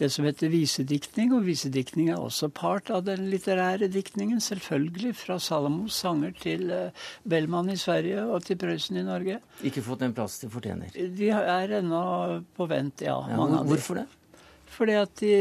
[0.01, 4.43] det som heter visediktning, og visediktning er også part av den litterære diktningen.
[4.45, 5.14] Selvfølgelig.
[5.16, 9.41] Fra Salomos sanger til øh, Bellman i Sverige og til Prøysen i Norge.
[9.64, 10.93] Ikke fått den plass de fortjener?
[10.93, 12.05] De er ennå
[12.57, 13.16] på vent, ja.
[13.32, 14.09] ja hvorfor det?
[14.68, 15.34] Fordi at de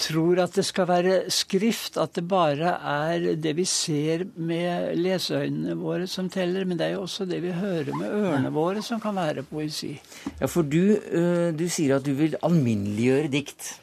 [0.00, 5.76] tror at det skal være skrift, at det bare er det vi ser med leseøynene
[5.80, 6.64] våre som teller.
[6.64, 9.92] Men det er jo også det vi hører med ørene våre som kan være poesi.
[10.40, 13.74] Ja, For du, øh, du sier at du vil alminneliggjøre dikt.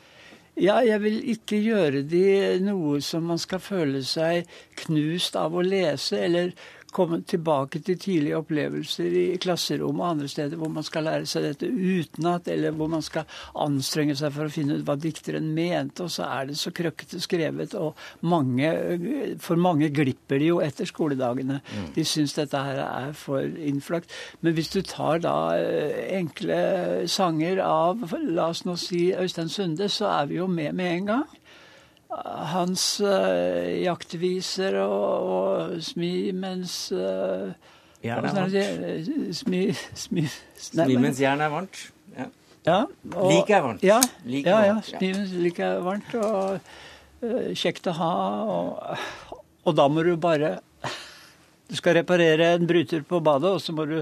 [0.57, 4.47] Ja, jeg vil ikke gjøre de noe som man skal føle seg
[4.81, 6.55] knust av å lese, eller
[6.93, 11.45] komme tilbake til tidlige opplevelser i klasserom og andre steder hvor man skal lære seg
[11.45, 13.27] dette utenat, eller hvor man skal
[13.59, 17.21] anstrenge seg for å finne ut hva dikteren mente, og så er det så krøkkete
[17.23, 18.71] skrevet, og mange,
[19.43, 21.59] for mange glipper de jo etter skoledagene.
[21.65, 21.89] Mm.
[21.97, 24.13] De syns dette her er for innflakt.
[24.41, 26.61] Men hvis du tar da eh, enkle
[27.11, 31.11] sanger av, la oss nå si Øystein Sunde, så er vi jo med med en
[31.11, 31.27] gang
[32.09, 37.51] hans uh, jaktviser og, og smi mens uh,
[38.05, 39.35] Jernet er varmt.
[39.35, 39.61] Smi,
[39.97, 40.23] smi,
[40.61, 41.79] smi mens jernet er varmt.
[42.13, 42.27] Ja.
[42.67, 43.83] ja og, like er varmt.
[43.83, 46.15] Ja, like ja, ja, smi mens like er varmt.
[46.15, 46.61] Og
[47.25, 48.13] uh, kjekt å ha.
[48.53, 49.35] Og,
[49.67, 50.57] og da må du bare
[51.67, 53.97] du skal reparere en bryter på badet, og så må du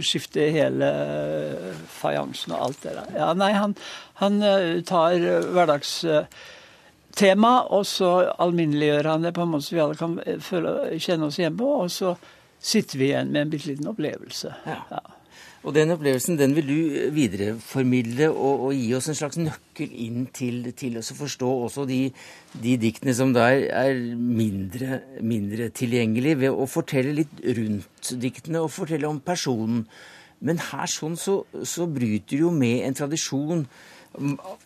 [0.00, 0.86] skifte hele
[1.92, 3.10] fajansen og alt det der.
[3.18, 3.74] Ja, nei, han,
[4.22, 4.40] han
[4.88, 5.18] tar
[5.52, 5.98] hverdags
[7.16, 11.28] tema, og så alminneliggjør han det på en måte som vi alle kan føle, kjenne
[11.28, 12.14] oss igjen på, og så
[12.62, 14.54] sitter vi igjen med en bitte liten opplevelse.
[14.68, 14.78] Ja.
[14.92, 15.02] ja.
[15.62, 16.78] Og den opplevelsen den vil du
[17.14, 22.00] videreformidle og, og gi oss en slags nøkkel inn til, til å forstå også de,
[22.56, 28.74] de, diktene som der er mindre, mindre tilgjengelige, ved å fortelle litt rundt diktene og
[28.74, 29.84] fortelle om personen.
[30.42, 33.62] Men her sånn så, så bryter du jo med en tradisjon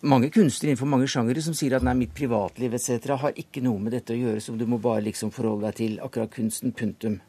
[0.03, 3.15] mange kunstnere innenfor mange sjangere som sier at nei, mitt privatliv etc.
[3.23, 5.99] har ikke noe med dette å gjøre, så du må bare liksom forholde deg til
[6.03, 6.75] akkurat kunsten.
[6.77, 7.21] Punktum.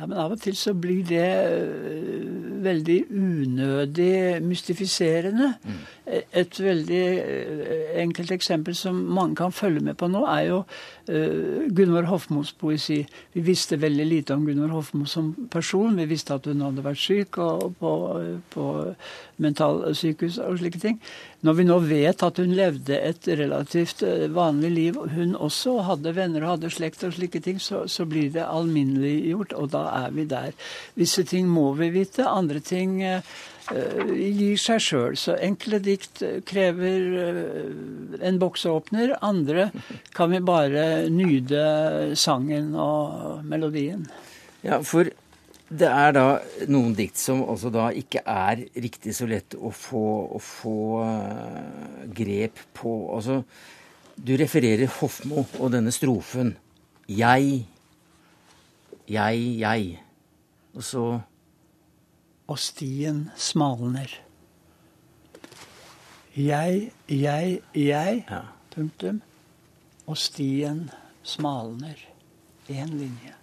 [0.00, 5.50] Ja, men av og til så blir det øh, veldig unødig mystifiserende.
[5.60, 5.80] Mm.
[6.40, 10.62] Et veldig øh, enkelt eksempel som mange kan følge med på nå, er jo
[11.74, 13.00] Gunvor Hofmos poesi.
[13.34, 15.96] Vi visste veldig lite om Gunvor Hofmo som person.
[15.98, 17.92] Vi visste at hun hadde vært syk og på,
[18.54, 18.66] på
[19.42, 21.00] mentalsykehus og slike ting.
[21.46, 24.04] Når vi nå vet at hun levde et relativt
[24.34, 28.30] vanlig liv, hun også hadde venner og hadde slekt og slike ting, så, så blir
[28.34, 29.54] det alminneliggjort.
[29.56, 30.52] og da er vi der.
[30.94, 33.24] Visse ting må vi vite, andre ting uh,
[33.70, 35.16] gir seg sjøl.
[35.18, 39.70] Så enkle dikt krever uh, en boksåpner, andre
[40.16, 44.06] kan vi bare nyte sangen og melodien.
[44.66, 45.10] Ja, for
[45.70, 46.24] det er da
[46.66, 50.78] noen dikt som også da ikke er riktig så lett å få, å få
[52.16, 52.94] grep på.
[53.14, 53.42] Altså,
[54.18, 56.56] du refererer Hofmo og denne strofen.
[57.06, 57.62] Jeg
[59.10, 59.98] jeg, jeg.
[60.74, 61.04] Og så
[62.50, 64.10] Og stien smalner.
[66.34, 68.24] Jeg, jeg, jeg.
[68.30, 68.40] Ja.
[68.74, 69.20] Punktum.
[70.06, 70.88] Og stien
[71.22, 71.98] smalner.
[72.70, 73.36] Én linje.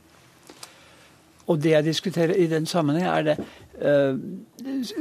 [1.47, 3.35] Og det jeg diskuterer i den sammenheng, er det
[3.79, 4.19] uh,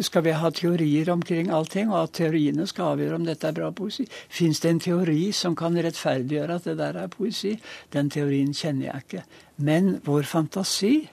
[0.02, 3.72] Skal vi ha teorier omkring allting, og at teoriene skal avgjøre om dette er bra
[3.74, 4.07] poesi?
[4.30, 7.57] Fins det en teori som kan rettferdiggjøre at det der er poesi?
[7.92, 9.24] Den teorien kjenner jeg ikke.
[9.57, 11.09] Men vår fantasi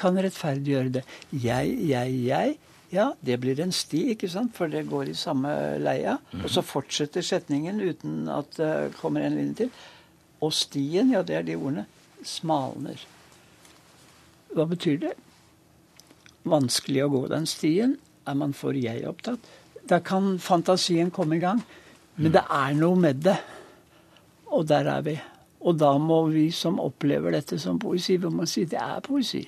[0.00, 1.04] kan rettferdiggjøre det.
[1.30, 2.58] Jeg, jeg, jeg.
[2.90, 4.54] Ja, det blir en sti, ikke sant?
[4.56, 6.16] for det går i samme leia.
[6.32, 6.44] Mm.
[6.44, 9.72] Og så fortsetter setningen uten at det kommer en linje til.
[10.42, 11.86] Og stien, ja, det er de ordene,
[12.26, 13.04] smalner.
[14.56, 15.14] Hva betyr det?
[16.50, 17.94] Vanskelig å gå den stien.
[18.26, 19.46] Er man for jeg-opptatt?
[19.86, 21.62] Da kan fantasien komme i gang.
[22.18, 23.38] Men det er noe med det.
[24.50, 25.14] Og der er vi.
[25.60, 29.44] Og da må vi som opplever dette som poesi, vi må si det er poesi.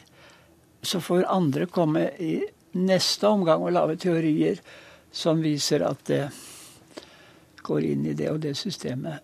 [0.83, 2.41] Så får andre komme i
[2.73, 4.59] neste omgang og lage teorier
[5.13, 6.23] som viser at det
[7.63, 9.23] går inn i det og det systemet.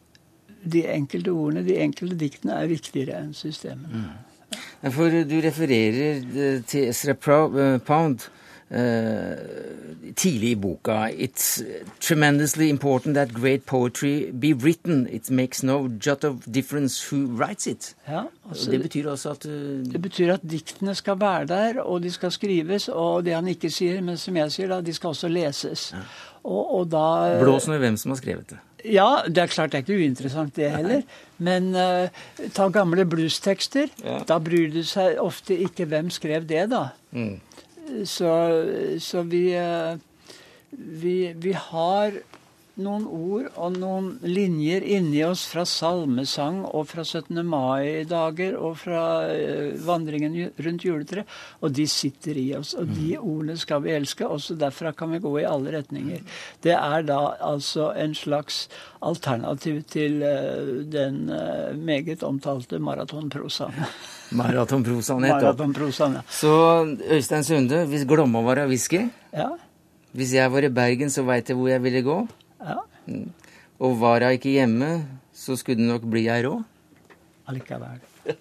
[0.62, 3.90] De enkelte ordene, de enkelte diktene, er viktigere enn systemet.
[3.90, 4.90] Mm.
[4.94, 8.28] For du refererer eh, til Ezra eh, Pound
[8.68, 11.08] tidlig i boka.
[11.08, 11.62] It's
[12.00, 15.06] tremendously important that great poetry be written.
[15.10, 17.94] It makes no jot of difference who writes it.
[18.08, 19.52] Ja, altså, det betyr også at uh,
[19.92, 22.88] Det betyr at diktene skal være der, og de skal skrives.
[22.88, 25.90] Og det han ikke sier, men som jeg sier, da, de skal også leses.
[25.92, 26.04] Ja.
[26.44, 28.58] Og, og da Blås med hvem som har skrevet det.
[28.86, 31.02] Ja, det er klart det er ikke uinteressant det heller.
[31.42, 32.06] Men uh,
[32.54, 33.90] ta gamle bluestekster.
[34.04, 34.20] Ja.
[34.28, 36.88] Da bryr du seg ofte ikke hvem skrev det, da.
[37.10, 37.40] Mm.
[38.04, 38.30] Så,
[39.00, 39.96] så vi, eh,
[40.70, 42.12] vi, vi har
[42.82, 47.40] noen ord og noen linjer inni oss fra salmesang og fra 17.
[47.46, 51.28] mai-dager og fra uh, vandringen rundt juletreet.
[51.62, 52.74] Og de sitter i oss.
[52.78, 53.22] Og de mm.
[53.22, 54.26] ordene skal vi elske.
[54.26, 56.24] Også derfra kan vi gå i alle retninger.
[56.64, 57.20] Det er da
[57.50, 58.66] altså en slags
[59.04, 63.86] alternativ til uh, den uh, meget omtalte maratonprosaen.
[64.38, 65.62] Maratonprosaen, nettopp.
[65.64, 66.26] Maraton ja.
[66.28, 66.52] Så
[67.10, 69.54] Øystein Sunde, hvis Glomma var av whisky ja.
[70.12, 72.18] Hvis jeg var i Bergen, så veit jeg hvor jeg ville gå.
[72.60, 72.82] Ja.
[73.06, 73.30] Mm.
[73.78, 74.90] Og var jeg ikke hjemme,
[75.32, 76.64] så skulle det nok bli ei råd.
[77.48, 78.02] Allikevel.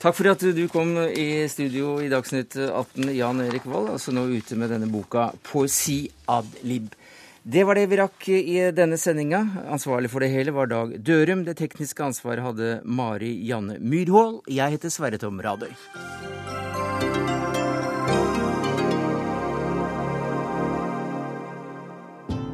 [0.00, 4.24] Takk for at du kom i studio i Dagsnytt 18, Jan Erik Vold, altså nå
[4.32, 6.94] ute med denne boka 'Poesi ad lib'.
[7.42, 9.40] Det var det vi rakk i denne sendinga.
[9.72, 11.44] Ansvarlig for det hele var Dag Dørum.
[11.44, 14.42] Det tekniske ansvaret hadde Mari Janne Myrhål.
[14.48, 15.72] Jeg heter Sverre Tom Radøy.